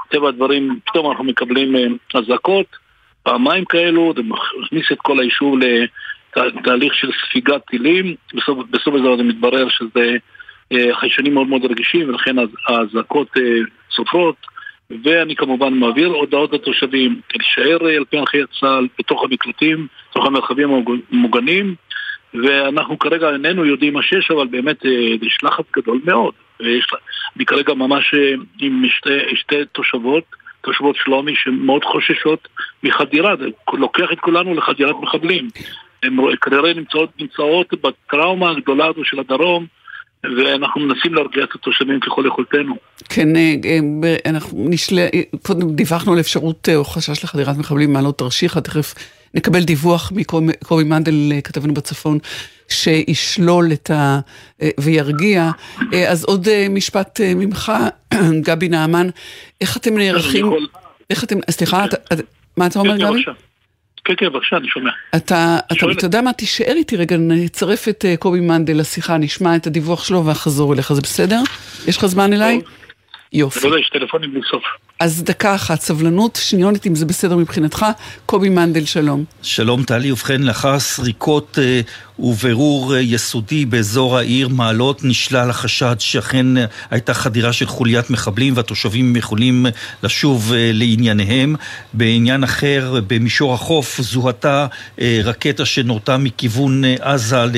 [0.10, 2.66] טבע הדברים, פתאום אנחנו מקבלים אזעקות.
[3.24, 5.56] פעמיים כאלו, זה מכניס את כל היישוב
[6.38, 10.18] לתהליך של ספיגת טילים, בסוף, בסוף הזה זה מתברר שזה
[10.74, 12.36] אה, חיישנים מאוד מאוד רגישים ולכן
[12.68, 13.44] האזעקות אה,
[13.96, 14.36] סופרות
[15.04, 20.70] ואני כמובן מעביר הודעות לתושבים להישאר אה, על פי הנחיית צה"ל בתוך המקלטים, בתוך המרחבים
[21.12, 21.76] המוגנים
[22.34, 24.86] ואנחנו כרגע איננו יודעים מה שיש, אבל באמת
[25.22, 26.34] יש לחץ גדול מאוד.
[26.60, 26.86] ויש,
[27.38, 28.16] אני כרגע ממש
[28.60, 30.24] עם שתי, שתי תושבות
[30.62, 32.48] תושבות שלומי שמאוד חוששות
[32.84, 35.48] מחדירה, זה לוקח את כולנו לחדירת מחבלים.
[36.04, 39.66] הן כנראה נמצאות, נמצאות בטראומה הגדולה הזו של הדרום,
[40.24, 42.76] ואנחנו מנסים להרגיע את התושבים ככל יכולתנו.
[43.10, 44.96] כן, אה, אה, אנחנו נשל...
[45.76, 48.94] דיווחנו על אפשרות אה, או חשש לחדירת מחבלים מעלות תרשיחא, תכף
[49.34, 52.18] נקבל דיווח מקובי מנדל, כתבנו בצפון,
[52.70, 54.20] שישלול את ה...
[54.80, 55.52] וירגיע.
[56.08, 57.72] אז עוד משפט ממך,
[58.48, 59.08] גבי נעמן,
[59.62, 60.46] איך אתם נערכים...
[61.10, 61.36] איך אתם...
[61.50, 61.86] סליחה,
[62.58, 63.24] מה אתה אומר, גבי?
[64.06, 64.92] כן, כן, בבקשה, אני שומע.
[65.16, 69.68] אתה, אתה, אתה יודע מה, תישאר איתי רגע, נצרף את קובי מנדל לשיחה, נשמע את
[69.68, 71.42] הדיווח שלו ואחזור אליך, זה בסדר?
[71.88, 72.62] יש לך זמן אליי?
[73.34, 73.60] יופי.
[73.60, 74.64] בוודאי, יש טלפונים בלי סוף.
[75.00, 77.86] אז דקה אחת, סבלנות, שניונת אם זה בסדר מבחינתך.
[78.26, 79.24] קובי מנדל, שלום.
[79.42, 81.82] שלום טלי, ובכן לאחר סריקות אה,
[82.20, 88.58] ובירור אה, יסודי באזור העיר מעלות נשלל החשד שאכן אה, הייתה חדירה של חוליית מחבלים
[88.58, 89.72] והתושבים יכולים אה,
[90.04, 91.56] לשוב אה, לענייניהם.
[91.94, 94.68] בעניין אחר, במישור החוף זוהתה
[95.02, 97.56] אה, רקטה שנורתה מכיוון אה, עזה ל,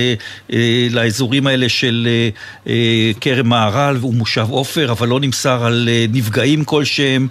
[0.53, 2.29] אה, לאזורים האלה של אה,
[2.67, 7.27] אה, כרם מהר"ל ומושב עופר, אבל לא נמסר על אה, נפגעים כלשהם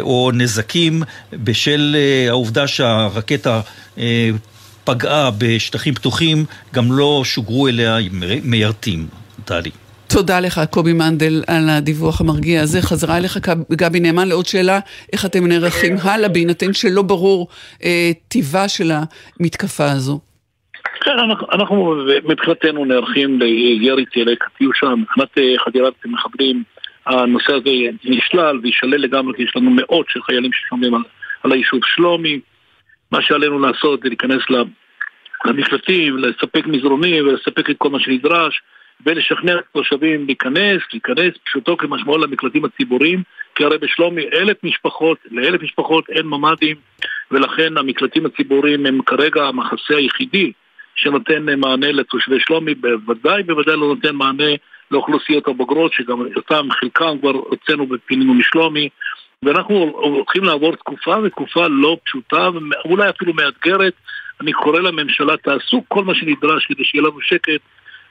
[0.00, 3.60] או נזקים בשל אה, העובדה שהרקטה
[3.98, 4.30] אה,
[4.84, 6.44] פגעה בשטחים פתוחים,
[6.74, 7.96] גם לא שוגרו אליה
[8.44, 9.06] מיירטים,
[9.44, 9.70] טלי.
[10.08, 12.82] תודה לך, קובי מנדל, על הדיווח המרגיע הזה.
[12.82, 13.38] חזרה אליך,
[13.72, 14.78] גבי נאמן, לעוד שאלה,
[15.12, 17.48] איך אתם נערכים הלאה, בהינתן שלא ברור
[17.84, 18.90] אה, טיבה של
[19.40, 20.20] המתקפה הזו?
[21.00, 21.94] כן, אנחנו, אנחנו
[22.28, 26.62] מבחינתנו נערכים לירי טילי קטיושה, מבחינת חדירת מחבלים,
[27.08, 27.70] הנושא הזה
[28.04, 31.02] נשלל ויישלל לגמרי, כי יש לנו מאות של חיילים ששומעים על,
[31.42, 32.40] על היישוב שלומי.
[33.12, 34.42] מה שעלינו לעשות זה להיכנס
[35.44, 38.60] למקלטים, לספק מזרונים ולספק את כל מה שנדרש.
[39.06, 43.22] ולשכנע את התושבים להיכנס, להיכנס פשוטו כמשמעו למקלטים הציבוריים,
[43.54, 46.76] כי הרי בשלומי אלף משפחות, לאלף משפחות אין ממ"דים,
[47.30, 50.52] ולכן המקלטים הציבוריים הם כרגע המחסה היחידי
[50.94, 54.52] שנותן מענה לתושבי שלומי, בוודאי בוודאי לא נותן מענה
[54.90, 58.88] לאוכלוסיות הבוגרות, שגם אותם חלקם כבר הוצאנו ופינינו משלומי,
[59.42, 62.48] ואנחנו הולכים לעבור תקופה, ותקופה לא פשוטה,
[62.84, 63.92] ואולי אפילו מאתגרת.
[64.40, 67.60] אני קורא לממשלה, תעשו כל מה שנדרש כדי שיהיה לנו שקט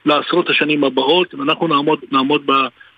[0.06, 2.52] לעשרות השנים הבאות, ואנחנו נעמוד, נעמוד ב,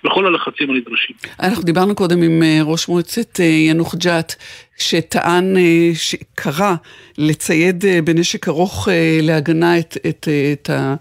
[0.05, 1.17] בכל הלחצים הנדרשים.
[1.41, 4.35] אנחנו דיברנו קודם עם אה, ראש מועצת אה, יאנוח ג'ת,
[4.79, 6.75] שטען, אה, שקרא
[7.19, 8.89] לצייד בנשק ארוך
[9.23, 10.95] להגנה את, את, את ה...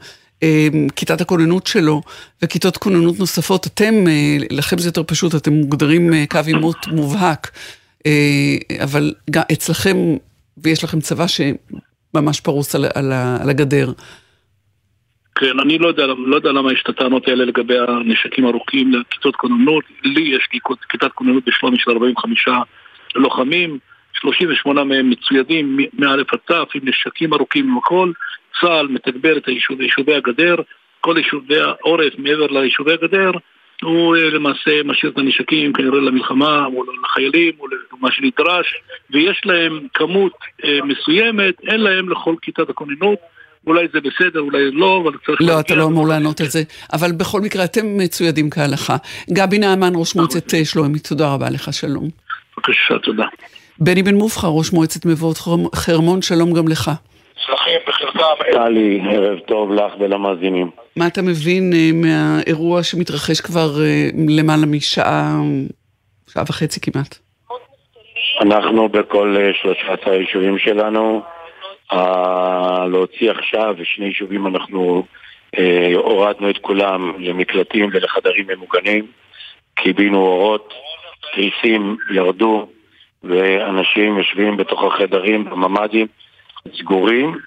[0.96, 2.02] כיתת הכוננות שלו
[2.42, 3.94] וכיתות כוננות נוספות, אתם,
[4.52, 7.52] לכם זה יותר פשוט, אתם מוגדרים קו עימות מובהק,
[8.84, 9.98] אבל גם אצלכם,
[10.58, 13.92] ויש לכם צבא שממש פרוס על, על, על הגדר.
[15.40, 19.36] כן, אני לא יודע, לא יודע למה יש את הטענות האלה לגבי הנשקים ארוכים לכיתות
[19.36, 19.84] כוננות.
[20.04, 20.48] לי יש
[20.90, 22.48] כיתת כוננות בשלומי של 45
[23.16, 23.80] לוחמים,
[24.14, 28.14] 38 מהם מצוידים מא' עד ת' עם נשקים ארוכים עם.
[28.62, 30.56] צה"ל מתגבר את היישוב, יישובי הגדר,
[31.02, 33.32] כל יישובי העורף מעבר ליישובי הגדר,
[33.84, 38.68] הוא אה, למעשה משאיר את הנשקים כנראה למלחמה או לחיילים או למה שנדרש,
[39.12, 40.34] ויש להם כמות
[40.64, 43.20] אה, מסוימת, אין להם לכל כיתת הכוננות.
[43.68, 45.42] אולי זה בסדר, אולי לא, אבל צריך...
[45.42, 46.64] לא, אתה לא אמור לענות על זה.
[46.94, 48.96] אבל בכל מקרה, אתם מצוידים כהלכה.
[49.34, 52.10] גבי נעמן, ראש מועצת אה, שלומי, תודה רבה לך, שלום.
[52.58, 53.26] בבקשה, תודה.
[53.80, 55.38] בני בן מובחר, ראש מועצת מבואות
[55.76, 56.92] חרמון, שלום גם לך.
[57.46, 58.20] צלחים בחלקם...
[58.52, 60.70] טלי, ערב טוב לך ולמאזינים.
[60.96, 65.32] מה אתה מבין אה, מהאירוע שמתרחש כבר אה, למעלה משעה,
[66.34, 67.16] שעה וחצי כמעט?
[68.42, 71.22] אנחנו בכל 13 היישובים שלנו
[72.92, 75.04] להוציא עכשיו, ושני יישובים אנחנו
[75.58, 79.06] אה, הורדנו את כולם למקלטים ולחדרים ממוגנים,
[79.76, 80.74] קיבינו אורות,
[81.34, 82.68] תריסים ירדו,
[83.24, 86.08] ואנשים יושבים בתוך החדרים בממ"דים
[86.78, 87.38] סגורים.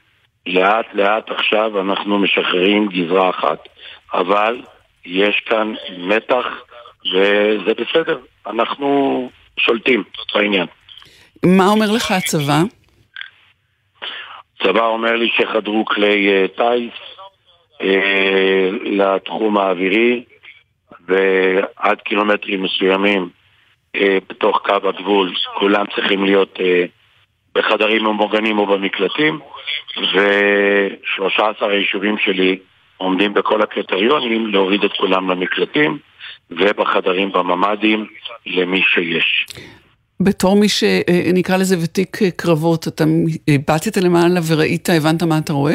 [0.47, 3.69] לאט לאט עכשיו אנחנו משחררים גזרה אחת,
[4.15, 4.63] אבל
[5.05, 6.47] יש כאן מתח
[7.13, 10.05] וזה בסדר, אנחנו שולטים
[10.35, 10.67] בעניין.
[11.45, 12.63] מה אומר לך הצבא?
[14.57, 16.99] הצבא אומר לי שחדרו כלי uh, טיס
[17.79, 17.85] uh,
[18.85, 20.25] לתחום האווירי
[21.07, 23.29] ועד קילומטרים מסוימים
[23.97, 26.59] uh, בתוך קו הגבול כולם צריכים להיות
[27.55, 29.39] בחדרים ממוגנים או במקלטים
[30.15, 32.59] ו-13 היישובים שלי
[32.97, 35.99] עומדים בכל הקריטריונים להוריד את כולם למקלטים
[36.51, 38.07] ובחדרים בממ"דים
[38.47, 39.47] למי שיש.
[40.21, 43.05] בתור מי שנקרא לזה ותיק קרבות, אתה
[43.69, 45.75] באטת למעלה וראית, הבנת מה אתה רואה?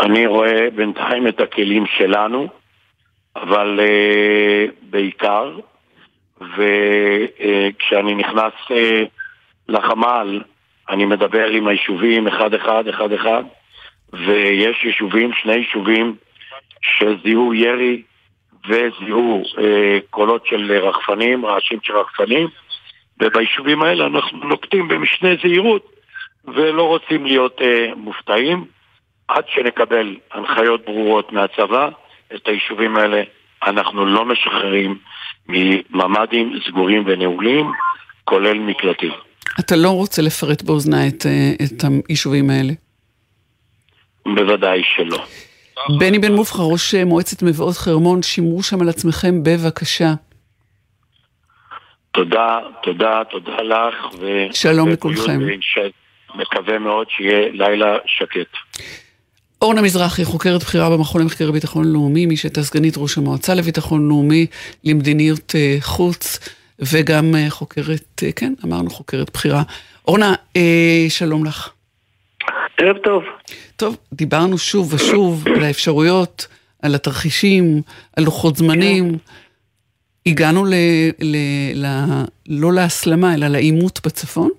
[0.00, 2.48] אני רואה בינתיים את הכלים שלנו,
[3.36, 5.58] אבל uh, בעיקר,
[6.40, 8.72] וכשאני uh, נכנס uh,
[9.72, 10.40] לחמ"ל,
[10.90, 13.42] אני מדבר עם היישובים אחד אחד, אחד אחד,
[14.12, 16.14] ויש יישובים, שני יישובים,
[16.82, 18.02] שזיהו ירי
[18.68, 22.48] וזיהו אה, קולות של רחפנים, רעשים של רחפנים,
[23.20, 25.92] וביישובים האלה אנחנו נוקטים במשנה זהירות
[26.44, 28.64] ולא רוצים להיות אה, מופתעים
[29.28, 31.88] עד שנקבל הנחיות ברורות מהצבא,
[32.34, 33.22] את היישובים האלה
[33.66, 34.98] אנחנו לא משחררים
[35.48, 37.72] מממ"דים סגורים ונעולים,
[38.24, 39.12] כולל מקלטים.
[39.60, 42.72] אתה לא רוצה לפרט באוזני את, אה, את היישובים האלה?
[44.26, 45.24] בוודאי שלא.
[45.98, 50.14] בני בן מובחר, ראש מועצת מבואות חרמון, שמרו שם על עצמכם בבקשה.
[52.12, 53.94] תודה, תודה, תודה לך.
[54.52, 55.40] שלום לכולכם.
[56.34, 58.56] מקווה מאוד שיהיה לילה שקט.
[59.62, 64.46] אורנה מזרחי, חוקרת בכירה במכון למחקר ביטחון לאומי, מי שהייתה סגנית ראש המועצה לביטחון לאומי
[64.84, 66.38] למדיניות אה, חוץ,
[66.78, 69.62] וגם אה, חוקרת, אה, כן, אמרנו חוקרת בכירה.
[70.08, 70.34] אורנה,
[71.08, 71.70] שלום לך.
[72.78, 73.22] ערב טוב.
[73.76, 76.46] טוב, דיברנו שוב ושוב על האפשרויות,
[76.82, 77.82] על התרחישים,
[78.16, 79.18] על לוחות זמנים.
[80.26, 80.74] הגענו ל,
[81.20, 81.36] ל,
[81.74, 81.86] ל,
[82.48, 84.50] לא להסלמה, אלא לעימות בצפון?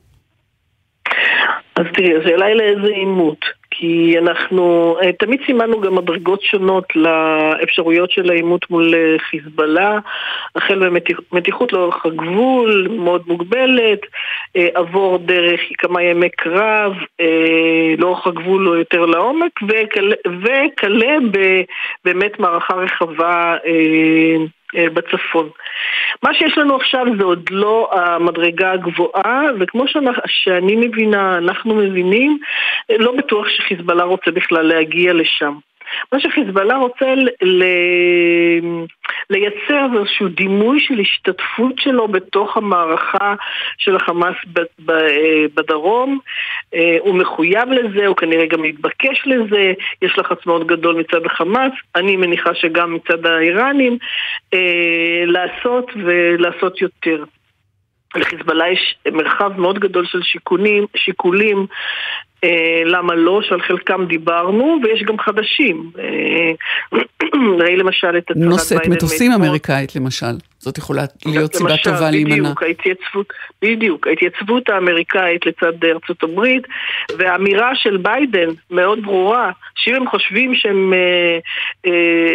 [1.75, 3.39] אז תראי, השאלה היא לאיזה עימות.
[3.75, 9.99] כי אנחנו אה, תמיד סימנו גם מדרגות שונות לאפשרויות של העימות מול אה, חיזבאללה,
[10.55, 10.89] החל
[11.31, 13.99] במתיחות לאורך הגבול, מאוד מוגבלת,
[14.55, 16.93] אה, עבור דרך כמה ימי קרב,
[17.97, 19.59] לאורך הגבול או יותר לעומק,
[20.43, 21.17] וכלה
[22.05, 23.55] באמת מערכה רחבה
[24.75, 25.49] בצפון.
[26.23, 29.83] מה שיש לנו עכשיו זה עוד לא המדרגה הגבוהה, וכמו
[30.27, 32.37] שאני מבינה, אנחנו מבינים,
[32.91, 35.53] אה, לא בטוח שחיזבאללה רוצה בכלל להגיע לשם.
[36.11, 37.63] מה שחיזבאללה רוצה ל...
[39.29, 43.35] לייצר איזשהו דימוי של השתתפות שלו בתוך המערכה
[43.77, 44.35] של החמאס
[45.55, 46.19] בדרום.
[46.73, 51.71] אה, הוא מחויב לזה, הוא כנראה גם מתבקש לזה, יש לחץ מאוד גדול מצד החמאס,
[51.95, 53.97] אני מניחה שגם מצד האיראנים,
[54.53, 57.23] אה, לעשות ולעשות יותר.
[58.15, 61.65] לחיזבאללה יש מרחב מאוד גדול של שיקולים, שיקולים אה,
[62.85, 65.91] למה לא, שעל חלקם דיברנו, ויש גם חדשים.
[65.99, 66.99] אה,
[67.59, 68.31] ראי למשל את.
[68.35, 70.35] נושאת מטוסים אמריקאית למשל.
[70.63, 72.35] זאת יכולה להיות סיבה טובה להימנע.
[72.35, 76.63] בדיוק, ההתייצבות, בדיוק, ההתייצבות האמריקאית לצד ארצות הברית,
[77.17, 81.39] והאמירה של ביידן מאוד ברורה, שאם הם חושבים שהם אה,
[81.85, 81.91] אה,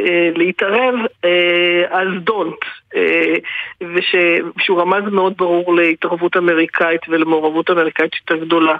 [0.08, 2.64] אה, להתערב, אה, אז דונט.
[2.96, 3.34] אה,
[3.80, 8.76] ושהוא רמז מאוד ברור להתערבות אמריקאית ולמעורבות אמריקאית יותר גדולה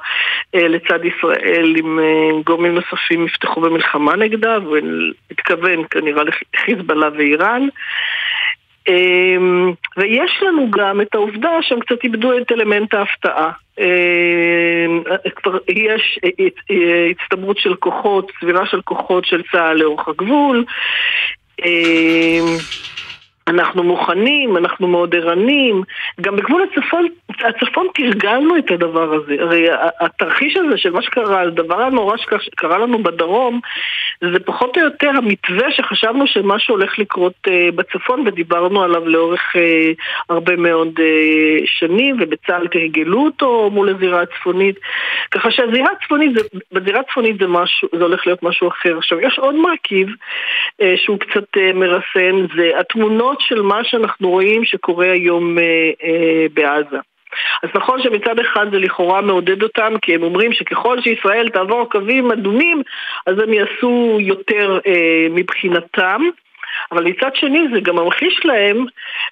[0.55, 4.79] אה, לצד ישראל, אם אה, גורמים נוספים יפתחו במלחמה נגדה, והוא
[5.31, 7.63] התכוון כנראה לחיזבאללה ואיראן.
[7.63, 7.69] אמ,
[9.97, 13.51] ויש לנו גם את העובדה שהם קצת איבדו את אלמנט ההפתעה.
[13.79, 15.03] אמ,
[15.37, 16.19] כבר יש
[17.11, 20.65] הצטברות של כוחות, סבירה של כוחות של צה"ל לאורך הגבול.
[23.49, 25.83] אנחנו מוכנים, אנחנו מאוד ערניים.
[26.21, 29.35] גם בגבול הצפון, הצפון תרגלנו את הדבר הזה.
[29.39, 29.67] הרי
[30.01, 33.61] התרחיש הזה של מה שקרה, הדבר הנורא שקרה לנו בדרום,
[34.21, 39.59] זה פחות או יותר המתווה שחשבנו שמשהו הולך לקרות uh, בצפון, ודיברנו עליו לאורך uh,
[40.29, 44.77] הרבה מאוד uh, שנים, ובצה"ל תרגלו אותו מול הזירה הצפונית.
[45.31, 46.33] ככה שהזירה הצפונית,
[46.73, 48.99] בזירה הצפונית זה, משהו, זה הולך להיות משהו אחר.
[48.99, 50.09] עכשיו, יש עוד מרכיב
[50.97, 51.45] שהוא קצת
[51.75, 55.65] מרסן, זה התמונות של מה שאנחנו רואים שקורה היום אה,
[56.05, 56.99] אה, בעזה.
[57.63, 62.33] אז נכון שמצד אחד זה לכאורה מעודד אותם, כי הם אומרים שככל שישראל תעבור קווים
[62.33, 62.83] אדומים,
[63.27, 66.23] אז הם יעשו יותר אה, מבחינתם.
[66.93, 68.85] אבל מצד שני זה גם ממחיש להם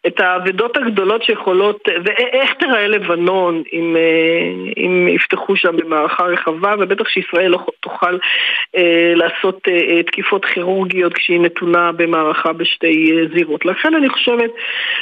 [0.07, 7.09] את האבדות הגדולות שיכולות, ואיך תראה לבנון אם, אה, אם יפתחו שם במערכה רחבה, ובטח
[7.09, 8.19] שישראל לא תוכל
[8.77, 13.65] אה, לעשות אה, תקיפות כירורגיות כשהיא נתונה במערכה בשתי אה, זירות.
[13.65, 14.51] לכן אני חושבת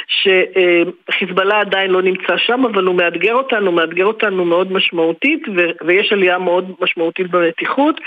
[0.07, 6.13] שחיזבאללה עדיין לא נמצא שם, אבל הוא מאתגר אותנו, מאתגר אותנו מאוד משמעותית, ו- ויש
[6.13, 8.01] עלייה מאוד משמעותית במתיחות.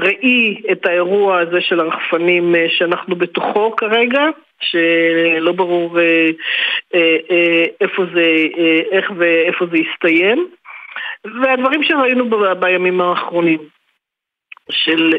[0.00, 3.89] ראי את האירוע הזה של הרחפנים אה, שאנחנו בתוכו כרגע,
[4.60, 6.28] שלא ברור אה,
[6.94, 8.46] אה, אה, איפה זה,
[8.92, 10.48] איך ואיפה זה יסתיים,
[11.42, 12.30] והדברים שראינו
[12.60, 13.58] בימים האחרונים,
[14.70, 15.14] של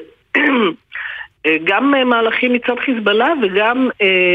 [1.63, 3.89] גם מהלכים מצד חיזבאללה וגם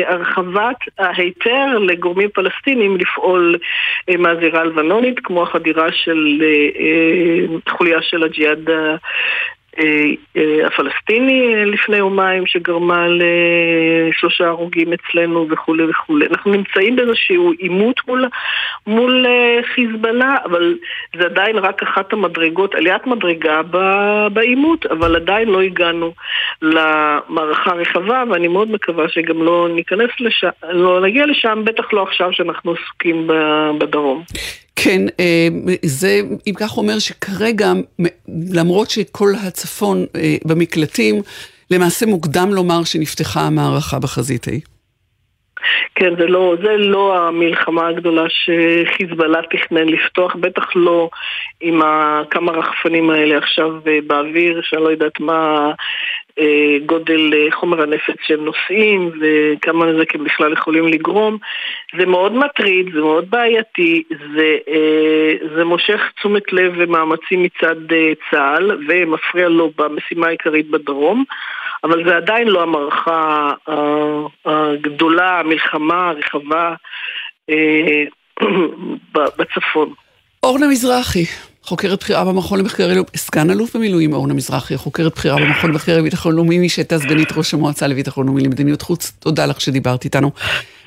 [0.07, 3.59] הרחבת ההיתר לגורמים פלסטינים לפעול
[4.18, 6.43] מהזירה הלבנונית, כמו החדירה של
[7.68, 8.97] חוליה של הג'יהאד אה, אה,
[10.66, 16.27] הפלסטיני אה, לפני יומיים שגרמה לשלושה הרוגים אצלנו וכולי וכולי.
[16.27, 18.29] אנחנו נמצאים באיזשהו עימות מול,
[18.87, 19.27] מול
[19.74, 20.74] חיזבאללה, אבל
[21.18, 23.61] זה עדיין רק אחת המדרגות, עליית מדרגה
[24.33, 26.12] בעימות, אבל עדיין לא הגענו
[26.62, 32.33] למערכה הרחבה, ואני מאוד מקווה שגם לא ניכנס לשם, לא נגיע לשם, בטח לא עכשיו
[32.33, 33.27] שאנחנו עסוקים
[33.79, 34.22] בדרום.
[34.77, 35.49] כן, אה,
[35.83, 37.72] זה אם כך אומר שכרגע,
[38.53, 41.14] למרות שכל הצפון אה, במקלטים,
[41.70, 44.61] למעשה מוקדם לומר שנפתחה המערכה בחזית ההיא.
[45.95, 51.11] כן, זה לא, זה לא המלחמה הגדולה שחיזבאללה תכנן לפתוח, בטח לא
[51.61, 51.81] עם
[52.31, 55.70] כמה רחפנים האלה עכשיו אה, באוויר, שאני לא יודעת מה
[56.87, 61.39] גודל אה, חומר הנפץ שהם נושאים וכמה נזק הם בכלל יכולים לגרום.
[61.99, 64.57] זה מאוד מטריד, זה מאוד בעייתי, זה,
[65.57, 67.76] זה מושך תשומת לב ומאמצים מצד
[68.30, 71.24] צה"ל ומפריע לו במשימה העיקרית בדרום.
[71.84, 73.53] אבל זה עדיין לא המערכה
[74.45, 76.74] הגדולה, המלחמה הרחבה
[77.51, 78.05] אה,
[79.14, 79.93] בצפון.
[80.43, 81.24] אורנה מזרחי,
[81.67, 86.59] חוקרת בכירה במכון למחקרי, סגן אלוף במילואים אורנה מזרחי, חוקרת בכירה במכון למחקרי ביטחון לאומי,
[86.59, 90.31] מי שהייתה סגנית ראש המועצה לביטחון לאומי למדיניות חוץ, תודה לך שדיברת איתנו.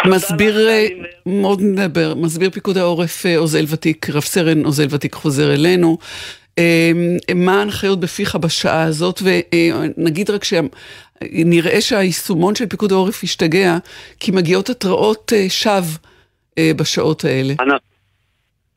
[0.06, 0.88] מסביר, אה,
[1.26, 5.98] מאוד נדבר, מסביר פיקוד העורף אה, עוזל ותיק, רב סרן עוזל ותיק חוזר אלינו.
[6.58, 13.78] אמ, מה ההנחיות בפיך בשעה הזאת, ונגיד רק שנראה שהיישומון של פיקוד העורף השתגע,
[14.20, 15.98] כי מגיעות התראות אה, שווא
[16.58, 17.54] אה, בשעות האלה.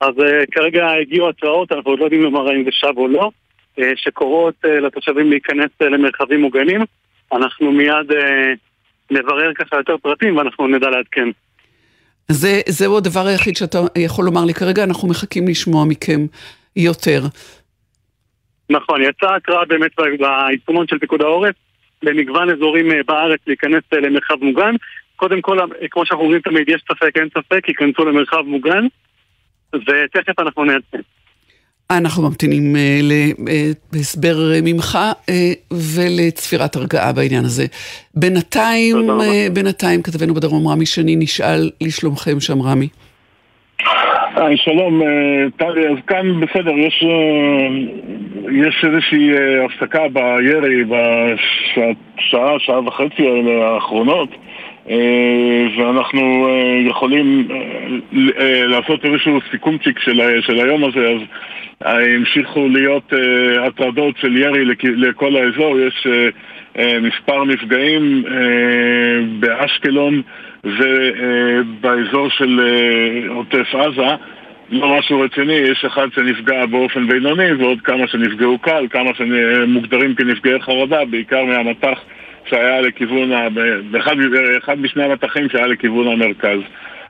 [0.03, 3.31] אז אה, כרגע הגיעו התראות, אנחנו עוד לא יודעים לומר אם זה שווא או לא,
[3.97, 6.81] שקוראות לתושבים להיכנס למרחבים מוגנים.
[7.33, 8.11] אנחנו מיד
[9.11, 11.29] נברר ככה יותר פרטים ואנחנו נדע לעדכן.
[12.29, 16.21] זה, זהו הדבר היחיד שאתה יכול לומר לי כרגע, אנחנו מחכים לשמוע מכם
[16.77, 17.21] יותר.
[18.71, 21.55] נכון, יצאה התראה באמת ביישומון של פיקוד העורף
[22.03, 24.75] במגוון אזורים בארץ להיכנס למרחב מוגן.
[25.17, 25.59] קודם כל,
[25.91, 28.87] כמו שאנחנו אומרים תמיד, יש ספק, אין ספק, ייכנסו למרחב מוגן,
[29.75, 31.01] ותכף אנחנו נעדכן.
[31.91, 32.77] אנחנו ממתינים
[33.93, 34.99] להסבר ממך
[35.73, 37.67] ולצפירת הרגעה בעניין הזה.
[38.15, 38.97] בינתיים,
[39.53, 42.89] בינתיים כתבנו בדרום רמי שני נשאל לשלומכם שם רמי.
[44.37, 47.69] היי, שלום, אה, טלי, אז כאן בסדר, יש, אה,
[48.53, 54.29] יש איזושהי אה, הפסקה בירי בשעה, שעה וחצי האלה האחרונות
[55.77, 56.49] ואנחנו
[56.87, 57.49] יכולים
[58.67, 61.21] לעשות איזשהו סיכומצ'יק של, של היום הזה אז
[61.81, 63.13] המשיכו להיות
[63.67, 66.07] הטרדות של ירי לכל האזור, יש
[67.01, 68.25] מספר נפגעים
[69.41, 70.23] באשקלון
[70.65, 74.15] ובאזור של אה, עוטף עזה.
[74.71, 80.61] לא משהו רציני, יש אחד שנפגע באופן בינוני ועוד כמה שנפגעו קל, כמה שמוגדרים כנפגעי
[80.61, 81.99] חרדה, בעיקר מהמטח
[82.47, 83.49] שהיה לכיוון, ה...
[83.91, 84.17] באחד,
[84.59, 86.59] אחד משני המטחים שהיה לכיוון המרכז.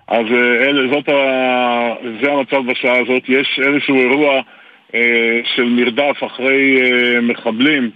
[0.09, 1.95] אז אה, אל, זאת ה...
[2.23, 3.23] זה המצב בשעה הזאת.
[3.29, 4.41] יש איזשהו אירוע
[4.95, 7.91] אה, של מרדף אחרי אה, מחבלים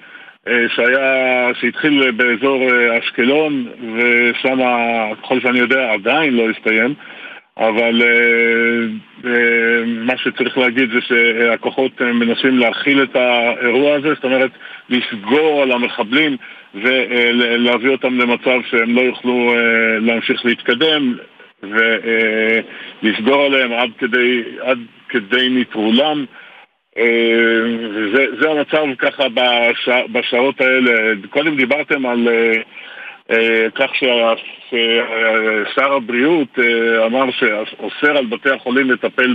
[0.49, 3.67] אה, שהיה, שהתחיל באזור אה, אשקלון,
[3.97, 4.59] ושם,
[5.23, 6.95] ככל שאני יודע, עדיין לא הסתיים.
[7.59, 9.29] אבל uh, uh,
[9.87, 14.51] מה שצריך להגיד זה שהכוחות מנסים להכיל את האירוע הזה, זאת אומרת
[14.89, 16.37] לסגור על המחבלים
[16.83, 19.57] ולהביא אותם למצב שהם לא יוכלו uh,
[20.01, 21.15] להמשיך להתקדם
[21.63, 26.25] ולסגור uh, עליהם עד כדי, עד כדי נטרולם.
[26.99, 27.63] אה,
[28.15, 31.13] זה, זה המצב ככה בשע, בשעות האלה.
[31.31, 32.29] קודם דיברתם על
[33.75, 33.91] כך
[34.71, 36.59] ששר הבריאות
[37.07, 39.35] אמר שאוסר על בתי החולים לטפל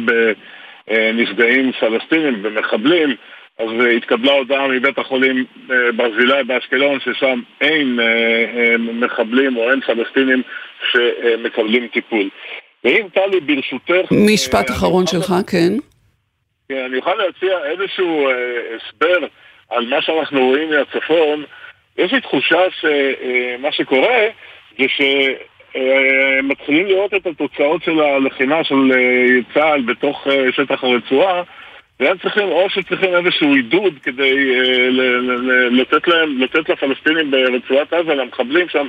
[0.88, 3.16] בנפגעים פלסטינים, במחבלים,
[3.62, 9.82] אז uh, התקבלה הודעה מבית החולים uh, ברזילי באשקלון ששם אין uh, מחבלים או אין
[9.82, 10.42] פלסטינים
[10.92, 12.30] שמקבלים טיפול.
[12.84, 14.12] ואם טלי ברשותך...
[14.12, 15.74] משפט אחרון שלך, כן.
[16.70, 18.34] כן, אני אוכל להציע איזשהו אה,
[18.76, 19.28] הסבר
[19.70, 21.44] על מה שאנחנו רואים מהצפון.
[21.98, 24.28] יש לי תחושה שמה אה, שקורה
[24.80, 31.44] זה שמתחילים אה, לראות את התוצאות של הלחימה של אה, צה"ל בתוך אה, שטח הרצועה
[32.02, 34.90] והם צריכים, או שצריכים איזשהו עידוד כדי אה,
[35.72, 38.88] לתת להם, לתת לפלסטינים ברצועת עזה, למחבלים שם,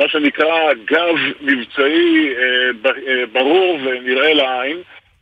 [0.00, 4.76] מה שנקרא גב מבצעי אה, אה ברור ונראה לעין.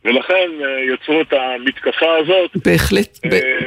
[0.05, 0.49] ולכן
[0.93, 2.51] יצרו את המתקפה הזאת.
[2.65, 3.19] בהחלט,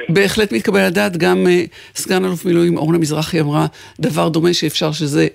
[0.09, 1.47] בהחלט מתקבל לדעת, גם
[1.95, 3.67] סגן אלוף מילואים אורנה מזרחי אמרה
[4.01, 5.29] דבר דומה שאפשר שזה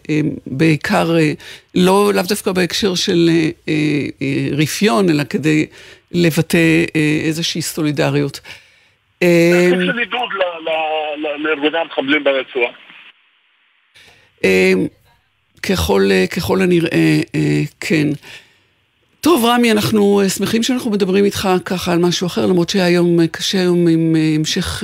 [0.48, 1.10] בעיקר,
[1.76, 3.30] לא, לאו דווקא בהקשר של
[4.58, 5.66] רפיון, אלא כדי
[6.16, 6.86] לבטא
[7.26, 8.40] איזושהי סולידריות.
[9.20, 10.30] זה של עידוד
[11.38, 12.72] לארגוני המחבלים ברצועה.
[16.30, 17.22] ככל הנראה,
[17.80, 18.08] כן.
[19.26, 23.28] טוב, רמי, אנחנו אה, שמחים שאנחנו מדברים איתך ככה על משהו אחר, למרות שהיום אה,
[23.28, 24.84] קשה היום עם אה, המשך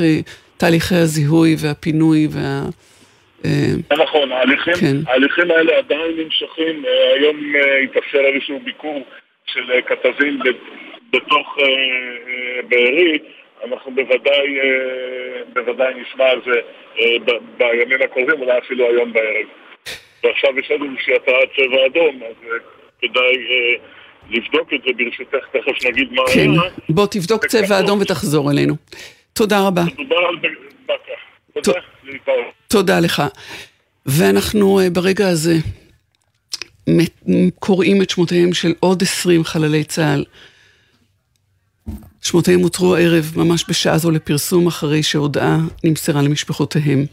[0.58, 2.62] תהליכי הזיהוי והפינוי וה...
[3.98, 4.98] נכון, ההליכים, כן.
[5.08, 6.84] ההליכים האלה עדיין נמשכים.
[7.16, 7.38] היום
[7.84, 9.04] התאפשר איזשהו ביקור
[9.46, 10.40] של כתבים
[11.12, 11.58] בתוך
[12.70, 13.20] בארי.
[13.64, 14.58] אנחנו בוודאי,
[15.54, 16.60] בוודאי נשמע על זה
[17.58, 19.48] בימים הקרובים, אולי אפילו היום בערב.
[20.24, 22.36] ועכשיו יש לנו איזושהי התרעת צבע אדום, אז
[23.02, 23.76] כדאי אה,
[24.30, 26.62] לבדוק את זה ברשותך, תכף נגיד מה כן, היה.
[26.90, 28.76] בוא תבדוק צבע אדום ותחזור אלינו.
[29.34, 29.82] תודה רבה.
[31.54, 31.80] תודה.
[32.68, 33.24] תודה לך.
[34.06, 35.54] ואנחנו אה, ברגע הזה
[37.60, 40.24] קוראים את שמותיהם של עוד 20 חללי צה"ל.
[42.22, 47.06] שמותיהם הותרו הערב, ממש בשעה זו לפרסום, אחרי שהודעה נמסרה למשפחותיהם.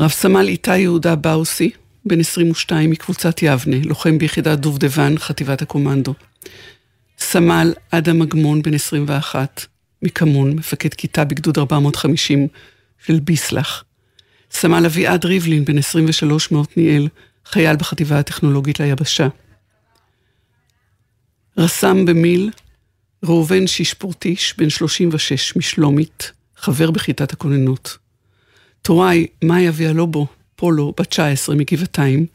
[0.00, 1.70] רב סמל איתי יהודה באוסי,
[2.04, 6.14] בן 22 מקבוצת יבנה, לוחם ביחידת דובדבן, חטיבת הקומנדו.
[7.18, 9.66] סמל אדם אגמון, בן 21,
[10.02, 12.48] מכמון, מפקד כיתה בגדוד 450
[13.06, 13.84] של ביסלח.
[14.50, 17.08] סמל אביעד ריבלין, בן 23 מעתניאל,
[17.46, 19.28] חייל בחטיבה הטכנולוגית ליבשה.
[21.58, 22.50] רס"ם במיל,
[23.24, 27.98] ראובן שישפורטיש, בן 36, משלומית, חבר בכיתת הכוננות.
[28.82, 32.26] טוראי, מאיה ויאלובו, פולו, בת 19, מגבעתיים,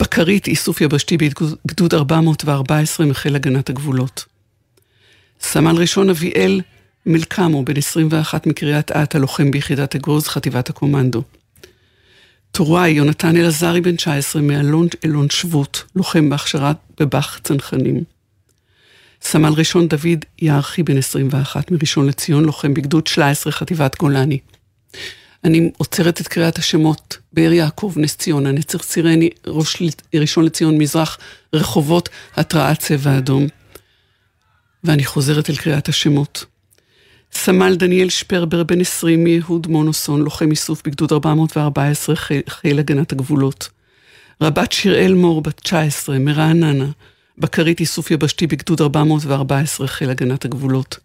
[0.00, 4.24] בקרית איסוף יבשתי בגדוד 414 מחיל הגנת הגבולות.
[5.40, 6.60] סמל ראשון אביאל
[7.06, 11.22] מלקמו, בן 21 מקריית אתא, לוחם ביחידת אגוז, חטיבת הקומנדו.
[12.50, 18.13] טוראי, יונתן אלעזרי, בן 19, מאלון אלון שבות, לוחם בהכשרת בבח צנחנים.
[19.24, 24.38] סמל ראשון דוד יערכי, בן 21, מראשון לציון, לוחם בגדוד 13, חטיבת גולני.
[25.44, 29.82] אני עוצרת את קריאת השמות, באר יעקב, נס ציונה, נצר סירני, ראש
[30.14, 31.18] ראשון לציון, מזרח,
[31.52, 33.46] רחובות, התרעת צבע אדום.
[34.84, 36.44] ואני חוזרת אל קריאת השמות.
[37.32, 42.16] סמל דניאל שפרבר, בן 20, מיהוד מונוסון, לוחם איסוף בגדוד 414,
[42.48, 43.68] חיל הגנת הגבולות.
[44.42, 46.86] רבת שיראל מור, בת 19, מרעננה,
[47.38, 50.98] בקרית איסוף יבשתי בגדוד 414, חיל הגנת הגבולות.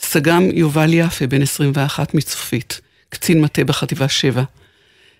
[0.00, 4.42] סג"ם יובל יפה, בן 21, מצופית, קצין מטה בחטיבה 7.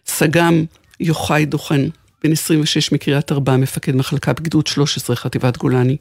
[0.07, 0.65] סג"ם
[1.01, 1.81] יוחאי דוכן,
[2.25, 5.97] בן 26, מקריית ארבע, מפקד מחלקה בגדוד 13, חטיבת גולני.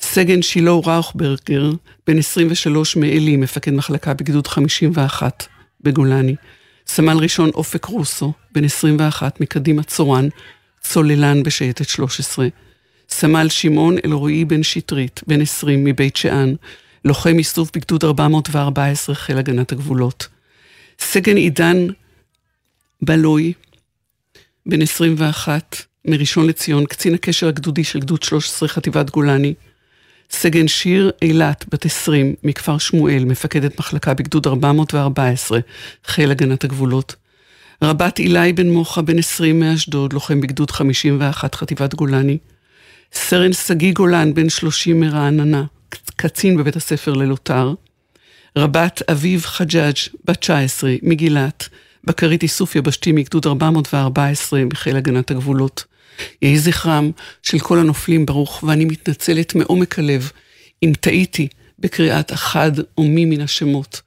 [0.00, 1.70] סגן שילה ראוכברגר,
[2.06, 5.46] בן 23 מעלי, מפקד מחלקה בגדוד 51
[5.80, 6.36] בגולני.
[6.86, 10.28] סמל ראשון אופק רוסו, בן 21 מקדימה צורן,
[10.80, 12.48] צוללן בשייטת 13.
[13.10, 16.54] סמל שמעון אלרועי בן שטרית, בן 20 מבית שאן,
[17.04, 20.28] לוחם איסוף בגדוד 414 חיל הגנת הגבולות.
[21.00, 21.86] סגן עידן
[23.02, 23.52] בלוי,
[24.66, 29.54] בן 21, מראשון לציון, קצין הקשר הגדודי של גדוד 13 חטיבת גולני.
[30.30, 35.58] סגן שיר אילת, בת 20, מכפר שמואל, מפקדת מחלקה בגדוד 414,
[36.04, 37.16] חיל הגנת הגבולות.
[37.84, 42.38] רבת אילי בן מוחה, בן 20 מאשדוד, לוחם בגדוד 51, חטיבת גולני.
[43.12, 45.64] סרן שגיא גולן, בן 30 מרעננה,
[46.16, 47.74] קצין בבית הספר ללוטר.
[48.58, 51.68] רבת אביב חג'אג', בת 19, מגילת,
[52.04, 55.84] בקרית איסוף יבשתי מגדוד 414 בחיל הגנת הגבולות.
[56.42, 57.10] יהי זכרם
[57.42, 60.30] של כל הנופלים ברוך, ואני מתנצלת מעומק הלב
[60.82, 61.48] אם טעיתי
[61.78, 64.00] בקריאת אחד או מי מן השמות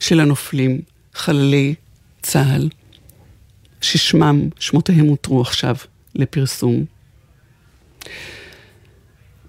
[0.00, 0.80] של הנופלים,
[1.14, 1.74] חללי
[2.22, 2.68] צה"ל,
[3.80, 5.76] ששמם, שמותיהם הותרו עכשיו
[6.14, 6.84] לפרסום.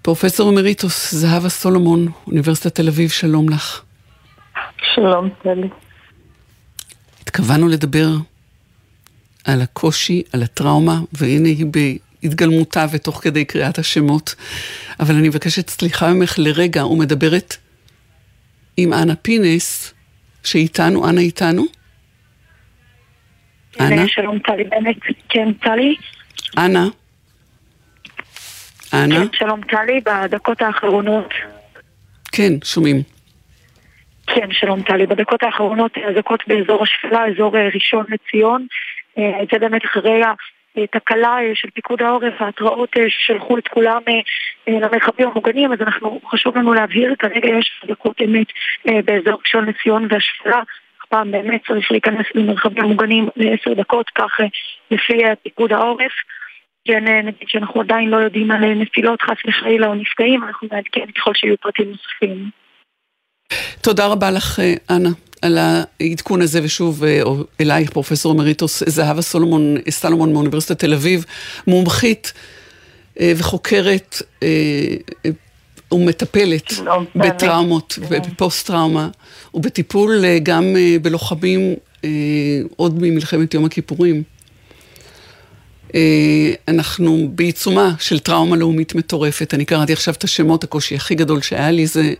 [0.04, 3.82] פרופסור אמריטוס זהבה סולומון, אוניברסיטת תל אביב, שלום לך.
[4.94, 5.68] שלום, טלי.
[7.20, 8.06] התכוונו לדבר
[9.44, 11.66] על הקושי, על הטראומה, והנה היא
[12.22, 14.34] בהתגלמותה ותוך כדי קריאת השמות.
[15.00, 17.56] אבל אני מבקשת סליחה ממך לרגע ומדברת
[18.76, 19.94] עם אנה פינס,
[20.42, 21.64] שאיתנו, אנה איתנו?
[23.80, 24.08] אנה?
[24.08, 24.96] שלום טלי בנט,
[25.28, 25.94] כן טלי.
[26.58, 26.88] אנה?
[28.94, 29.14] אנה?
[29.14, 31.30] כן, שלום טלי, בדקות האחרונות.
[32.32, 32.96] כן, שומעים.
[34.26, 35.06] כן, שלום טלי.
[35.06, 38.66] בדקות האחרונות אזעקות באזור השפלה, אזור ראשון לציון.
[39.52, 40.20] זה באמת אחרי
[40.76, 44.00] התקלה של פיקוד העורף, ההתראות ששלחו את כולם
[44.66, 48.46] למרחבים המוגנים, אז אנחנו, חשוב לנו להבהיר, כרגע יש אזעקות אמת
[49.04, 50.62] באזור ראשון לציון והשפלה.
[51.08, 54.40] פעם באמת צריך להיכנס למרחבים מוגנים לעשר דקות, כך
[54.90, 56.12] לפי פיקוד העורף.
[56.88, 61.30] כן, נגיד שאנחנו עדיין לא יודעים על נפילות חס וחלילה או נפגעים, אנחנו נעדכן ככל
[61.34, 62.50] שיהיו פרטים נוספים.
[63.80, 64.60] תודה רבה לך,
[64.90, 65.08] אנה,
[65.42, 67.04] על העדכון הזה, ושוב
[67.60, 71.24] אלייך, פרופסור אמריטוס זהבה סולומון, סלומון מאוניברסיטת תל אביב,
[71.66, 72.32] מומחית
[73.22, 74.16] וחוקרת
[75.92, 76.72] ומטפלת
[77.16, 79.08] בטראומות ובפוסט-טראומה,
[79.54, 80.64] ובטיפול גם
[81.02, 81.74] בלוחמים
[82.76, 84.22] עוד ממלחמת יום הכיפורים.
[86.68, 89.54] אנחנו בעיצומה של טראומה לאומית מטורפת.
[89.54, 92.14] אני קראתי עכשיו את השמות, הקושי הכי גדול שהיה לי זה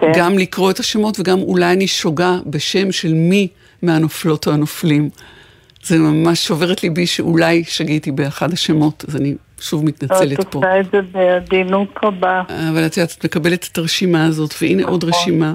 [0.00, 0.12] כן.
[0.16, 3.48] גם לקרוא את השמות וגם אולי אני שוגה בשם של מי
[3.82, 5.10] מהנופלות או הנופלים.
[5.82, 10.58] זה ממש שובר את ליבי שאולי שגיתי באחד השמות, אז אני שוב מתנצלת את פה.
[10.58, 12.42] עושה את זה בעדינות רבה.
[12.48, 15.20] אבל את יודעת, את מקבלת את הרשימה הזאת, והנה עוד נכון.
[15.20, 15.52] רשימה.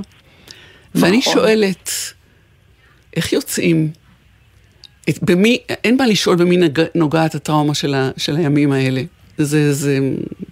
[0.95, 1.33] ואני נכון.
[1.33, 1.89] שואלת,
[3.15, 3.89] איך יוצאים?
[5.09, 9.01] את, במי, אין מה לשאול במי נג, נוגעת הטראומה של, ה, של הימים האלה.
[9.37, 9.97] זה, זה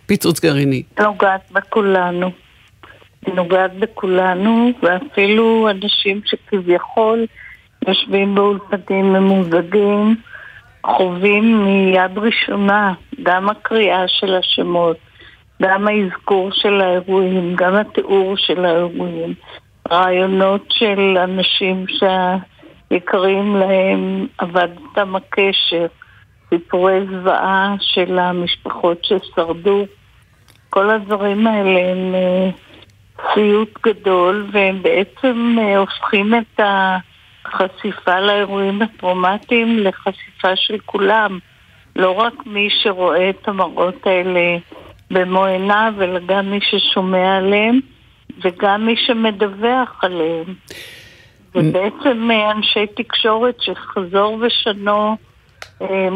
[0.06, 0.84] פיצוץ גרעיני.
[1.00, 2.32] נוגעת בכולנו.
[3.34, 7.26] נוגעת בכולנו, ואפילו אנשים שכביכול
[7.88, 10.16] יושבים באולפנים ממוזגים,
[10.86, 12.94] חווים מיד ראשונה
[13.24, 14.98] גם הקריאה של השמות,
[15.62, 19.34] גם האזכור של האירועים, גם התיאור של האירועים,
[19.92, 21.86] רעיונות של אנשים
[22.94, 25.86] שהיקרים להם אבד איתם הקשר,
[26.50, 29.86] סיפורי זוועה של המשפחות ששרדו.
[30.70, 32.50] כל הדברים האלה הם אה,
[33.34, 36.60] סיוט גדול, והם בעצם אה, הופכים את
[37.46, 41.40] החשיפה לאירועים הטראומטיים לחשיפה של כולם.
[41.96, 44.58] לא רק מי שרואה את המראות האלה
[45.12, 47.80] במו עיניו, אלא גם מי ששומע עליהם,
[48.42, 50.56] וגם מי שמדווח עליהם.
[51.56, 55.18] ובעצם אה, אנשי תקשורת שחזור ושנו
[55.82, 56.08] אה,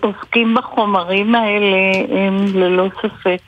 [0.00, 3.42] עוסקים בחומרים האלה הם ללא ספק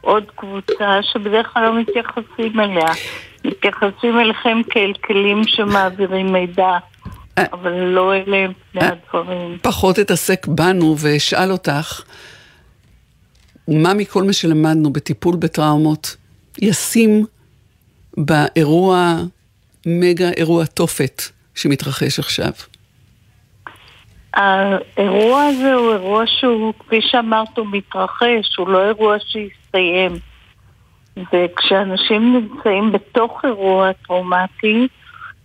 [0.00, 2.92] עוד קבוצה שבדרך כלל לא מתייחסים אליה.
[3.44, 6.78] מתייחסים אליכם כאל כלים שמעבירים מידע,
[7.36, 9.58] אבל לא אלה פני הדברים.
[9.62, 12.02] פחות אתעסק בנו ואשאל אותך,
[13.68, 16.16] מה מכל מה שלמדנו בטיפול בטראומות
[16.58, 17.26] ישים
[18.16, 19.16] באירוע,
[19.86, 21.22] מגה אירוע תופת
[21.54, 22.50] שמתרחש עכשיו?
[24.34, 30.18] האירוע הזה הוא אירוע שהוא, כפי שאמרת, הוא מתרחש, הוא לא אירוע שהסתיים.
[31.32, 34.88] וכשאנשים נמצאים בתוך אירוע טראומטי,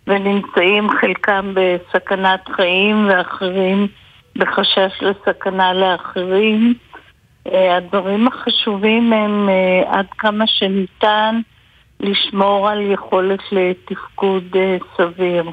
[0.08, 3.88] ונמצאים חלקם בסכנת חיים ואחרים
[4.36, 6.74] בחשש לסכנה לאחרים,
[7.48, 11.42] אה, הדברים החשובים הם אה, עד כמה שניתן
[12.00, 15.44] לשמור על יכולת לתפקוד אה, סביר.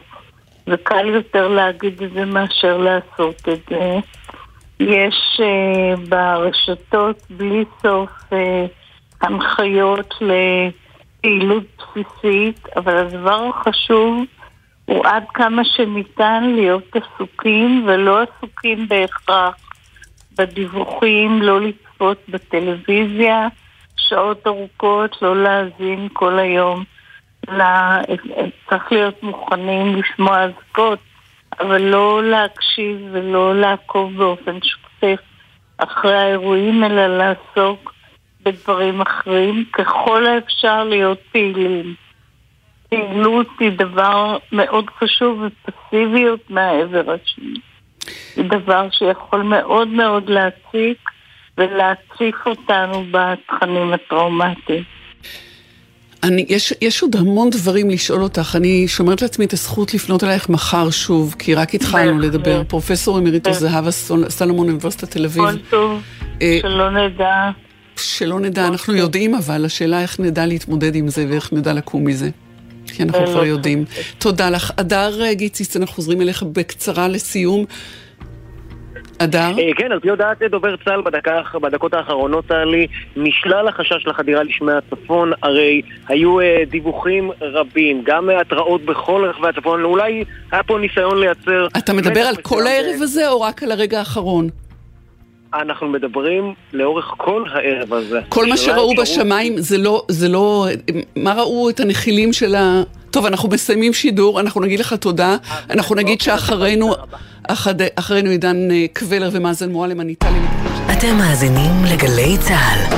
[0.67, 3.99] וקל יותר להגיד את זה מאשר לעשות את זה.
[4.81, 8.37] יש uh, ברשתות בלי סוף uh,
[9.21, 14.25] הנחיות לפעילות בסיסית, אבל הדבר החשוב
[14.85, 19.55] הוא עד כמה שניתן להיות עסוקים ולא עסוקים בהכרח
[20.39, 23.49] בדיווחים, לא לצפות בטלוויזיה
[24.09, 26.85] שעות ארוכות, לא להאזין כל היום.
[27.49, 28.01] לה,
[28.71, 30.99] צריך להיות מוכנים לשמוע אזעקות,
[31.61, 35.21] אבל לא להקשיב ולא לעקוב באופן שוטף
[35.79, 37.95] אחרי האירועים, אלא לעסוק
[38.43, 41.95] בדברים אחרים, ככל האפשר להיות פעילים.
[42.89, 47.61] פעילות היא דבר מאוד חשוב ופסיביות מהעבר השני.
[48.37, 51.11] היא דבר שיכול מאוד מאוד להציק
[51.59, 54.83] ולהציף אותנו בתכנים הטראומטיים.
[56.23, 58.57] אני, יש, יש עוד המון דברים לשאול אותך.
[58.57, 62.63] אני שומרת לעצמי את הזכות לפנות אלייך מחר שוב, כי רק התחלנו לדבר.
[62.69, 63.91] פרופסור אמיריטוס זהבה
[64.29, 65.45] סלומון, אוניברסיטת תל אביב.
[65.45, 66.03] כל טוב,
[66.43, 67.51] אה, שלא נדע.
[67.97, 72.31] שלא נדע, אנחנו יודעים, אבל השאלה איך נדע להתמודד עם זה ואיך נדע לקום מזה.
[72.87, 73.85] כי אנחנו כבר לא יודעים.
[74.19, 74.73] תודה לך.
[74.77, 77.65] אדר אה, גיציס, אנחנו חוזרים אליך בקצרה לסיום.
[79.19, 79.59] אדר?
[79.59, 82.87] אה, כן, על פי הודעת דובר צה"ל בדקה, בדקות האחרונות, טלי,
[83.17, 89.49] נשלל החשש לחדירה לשמי הצפון, הרי היו אה, דיווחים רבים, גם אה, התראות בכל רחבי
[89.49, 91.67] הצפון, אולי היה פה ניסיון לייצר...
[91.79, 94.49] אתה מדבר על כל הערב הזה או רק על הרגע האחרון?
[95.55, 98.21] אנחנו מדברים לאורך כל הערב הזה.
[98.29, 100.67] כל מה שראו בשמיים זה לא, זה לא,
[101.17, 102.83] מה ראו את הנחילים של ה...
[103.17, 105.37] טוב, אנחנו מסיימים שידור, אנחנו נגיד לך תודה,
[105.71, 106.95] אנחנו נגיד שאחרינו,
[107.49, 110.39] אחד- אחרינו עידן אה, קבלר ומאזן מועלם, אני טלי
[110.93, 112.97] אתם מאזינים לגלי צה"ל.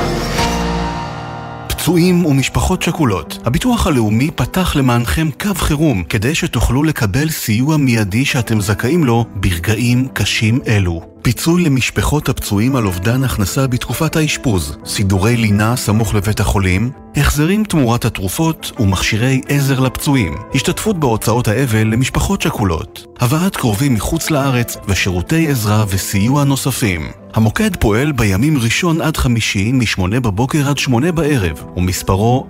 [1.89, 3.39] פצועים ומשפחות שכולות.
[3.45, 10.09] הביטוח הלאומי פתח למענכם קו חירום כדי שתוכלו לקבל סיוע מיידי שאתם זכאים לו ברגעים
[10.13, 11.03] קשים אלו.
[11.23, 18.05] פיצוי למשפחות הפצועים על אובדן הכנסה בתקופת האשפוז, סידורי לינה סמוך לבית החולים, החזרים תמורת
[18.05, 25.85] התרופות ומכשירי עזר לפצועים, השתתפות בהוצאות האבל למשפחות שכולות, הבאת קרובים מחוץ לארץ ושירותי עזרה
[25.89, 27.01] וסיוע נוספים.
[27.39, 32.47] המוקד פועל בימים ראשון עד חמישי מ-8 בבוקר עד 8 בערב, ומספרו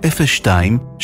[0.99, 1.03] 02-626-9999.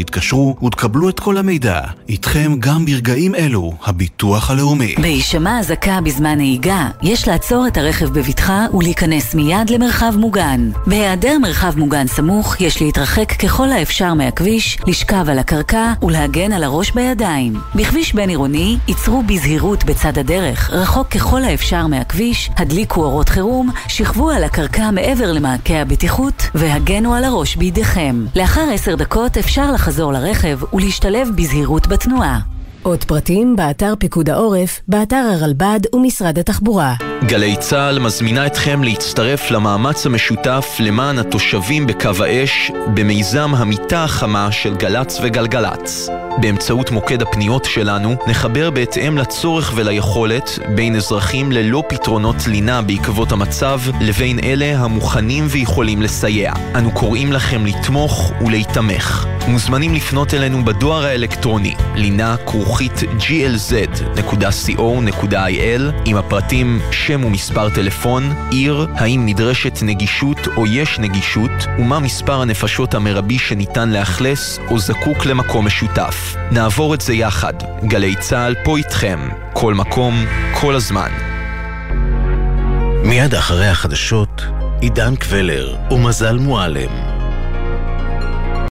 [0.00, 1.80] התקשרו ותקבלו את כל המידע.
[2.08, 4.94] איתכם גם ברגעים אלו, הביטוח הלאומי.
[4.98, 10.70] בהישמע אזעקה בזמן נהיגה, יש לעצור את הרכב בבטחה ולהיכנס מיד למרחב מוגן.
[10.86, 16.90] בהיעדר מרחב מוגן סמוך, יש להתרחק ככל האפשר מהכביש, לשכב על הקרקע ולהגן על הראש
[16.90, 17.54] בידיים.
[17.74, 24.30] בכביש בין עירוני, ייצרו בזהירות בצד הדרך רחוק ככל האפשר מהכביש, הדליקו אורות חירום, שכבו
[24.30, 28.24] על הקרקע מעבר למעקה הבטיחות והגנו על הראש בידיכם.
[28.36, 32.40] לאחר עשר דקות אפשר לחזור לרכב ולהשתלב בזהירות בתנועה.
[32.82, 36.94] עוד פרטים באתר פיקוד העורף, באתר הרלב"ד ומשרד התחבורה.
[37.26, 44.74] גלי צה"ל מזמינה אתכם להצטרף למאמץ המשותף למען התושבים בקו האש במיזם המיטה החמה של
[44.76, 46.08] גל"צ וגלגלצ.
[46.40, 53.80] באמצעות מוקד הפניות שלנו נחבר בהתאם לצורך וליכולת בין אזרחים ללא פתרונות לינה בעקבות המצב
[54.00, 56.52] לבין אלה המוכנים ויכולים לסייע.
[56.74, 59.26] אנו קוראים לכם לתמוך ולהיתמך.
[59.48, 62.36] מוזמנים לפנות אלינו בדואר האלקטרוני לינה
[62.70, 64.32] כרוכית glz.co.il
[66.04, 72.94] עם הפרטים שם ומספר טלפון, עיר, האם נדרשת נגישות או יש נגישות, ומה מספר הנפשות
[72.94, 76.36] המרבי שניתן לאכלס או זקוק למקום משותף.
[76.50, 77.54] נעבור את זה יחד.
[77.84, 79.28] גלי צה"ל פה איתכם.
[79.52, 81.10] כל מקום, כל הזמן.
[83.04, 84.42] מיד אחרי החדשות,
[84.80, 87.19] עידן קבלר ומזל מועלם.